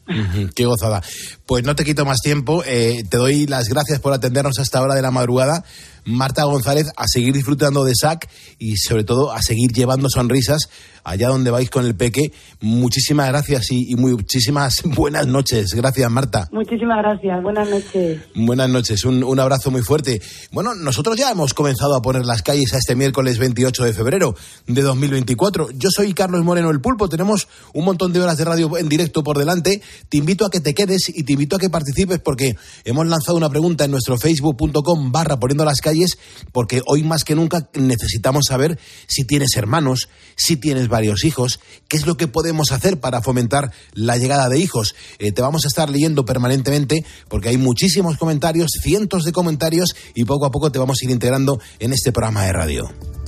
Qué 0.55 0.65
gozada. 0.65 1.01
Pues 1.45 1.63
no 1.63 1.75
te 1.75 1.83
quito 1.83 2.05
más 2.05 2.19
tiempo. 2.21 2.63
eh, 2.65 3.03
te 3.09 3.17
doy 3.17 3.47
las 3.47 3.67
gracias 3.67 3.99
por 3.99 4.13
atendernos 4.13 4.59
a 4.59 4.61
esta 4.61 4.81
hora 4.81 4.95
de 4.95 5.01
la 5.01 5.11
madrugada. 5.11 5.63
Marta 6.05 6.43
González, 6.43 6.87
a 6.97 7.07
seguir 7.07 7.33
disfrutando 7.33 7.85
de 7.85 7.93
SAC 7.95 8.27
y 8.59 8.75
sobre 8.75 9.05
todo 9.05 9.31
a 9.31 9.41
seguir 9.41 9.71
llevando 9.71 10.09
sonrisas 10.09 10.69
allá 11.05 11.29
donde 11.29 11.49
vais 11.49 11.69
con 11.69 11.85
el 11.85 11.95
peque. 11.95 12.33
Muchísimas 12.59 13.29
gracias 13.29 13.71
y, 13.71 13.89
y 13.91 13.95
muchísimas 13.95 14.81
buenas 14.83 15.27
noches. 15.27 15.73
Gracias, 15.73 16.11
Marta. 16.11 16.49
Muchísimas 16.51 16.97
gracias. 16.97 17.41
Buenas 17.41 17.69
noches. 17.69 18.21
Buenas 18.35 18.69
noches, 18.69 19.05
un, 19.05 19.23
un 19.23 19.39
abrazo 19.39 19.71
muy 19.71 19.81
fuerte. 19.81 20.21
Bueno, 20.51 20.75
nosotros 20.75 21.15
ya 21.15 21.31
hemos 21.31 21.53
comenzado 21.53 21.95
a 21.95 22.01
poner 22.01 22.25
las 22.25 22.41
calles 22.41 22.73
a 22.73 22.79
este 22.79 22.95
miércoles 22.95 23.37
28 23.37 23.83
de 23.85 23.93
febrero 23.93 24.35
de 24.67 24.81
2024. 24.81 25.69
Yo 25.71 25.89
soy 25.89 26.13
Carlos 26.13 26.43
Moreno 26.43 26.69
el 26.69 26.81
Pulpo, 26.81 27.07
tenemos 27.07 27.47
un 27.73 27.85
montón 27.85 28.11
de 28.11 28.19
horas 28.19 28.37
de 28.37 28.43
radio 28.45 28.77
en 28.77 28.89
directo 28.89 29.22
por 29.23 29.37
delante. 29.37 29.81
Te 30.09 30.17
invito 30.17 30.45
a 30.45 30.49
que 30.49 30.59
te 30.59 30.73
quedes 30.73 31.09
y 31.09 31.23
te 31.23 31.33
invito 31.33 31.55
a 31.55 31.59
que 31.59 31.69
participes 31.69 32.19
porque 32.19 32.55
hemos 32.83 33.07
lanzado 33.07 33.37
una 33.37 33.49
pregunta 33.49 33.85
en 33.85 33.91
nuestro 33.91 34.17
facebook.com 34.17 35.11
barra 35.11 35.39
poniendo 35.39 35.65
las 35.65 35.81
calles 35.81 36.17
porque 36.51 36.81
hoy 36.85 37.03
más 37.03 37.23
que 37.23 37.35
nunca 37.35 37.69
necesitamos 37.73 38.45
saber 38.47 38.79
si 39.07 39.25
tienes 39.25 39.55
hermanos, 39.55 40.09
si 40.35 40.57
tienes 40.57 40.87
varios 40.87 41.23
hijos, 41.23 41.59
qué 41.87 41.97
es 41.97 42.05
lo 42.05 42.17
que 42.17 42.27
podemos 42.27 42.71
hacer 42.71 42.99
para 42.99 43.21
fomentar 43.21 43.71
la 43.93 44.17
llegada 44.17 44.49
de 44.49 44.59
hijos. 44.59 44.95
Eh, 45.19 45.31
te 45.31 45.41
vamos 45.41 45.65
a 45.65 45.67
estar 45.67 45.89
leyendo 45.89 46.25
permanentemente 46.25 47.05
porque 47.29 47.49
hay 47.49 47.57
muchísimos 47.57 48.17
comentarios, 48.17 48.71
cientos 48.81 49.23
de 49.23 49.31
comentarios 49.31 49.95
y 50.13 50.25
poco 50.25 50.45
a 50.45 50.51
poco 50.51 50.71
te 50.71 50.79
vamos 50.79 50.97
a 51.01 51.05
ir 51.05 51.11
integrando 51.11 51.59
en 51.79 51.93
este 51.93 52.11
programa 52.11 52.45
de 52.45 52.53
radio. 52.53 53.22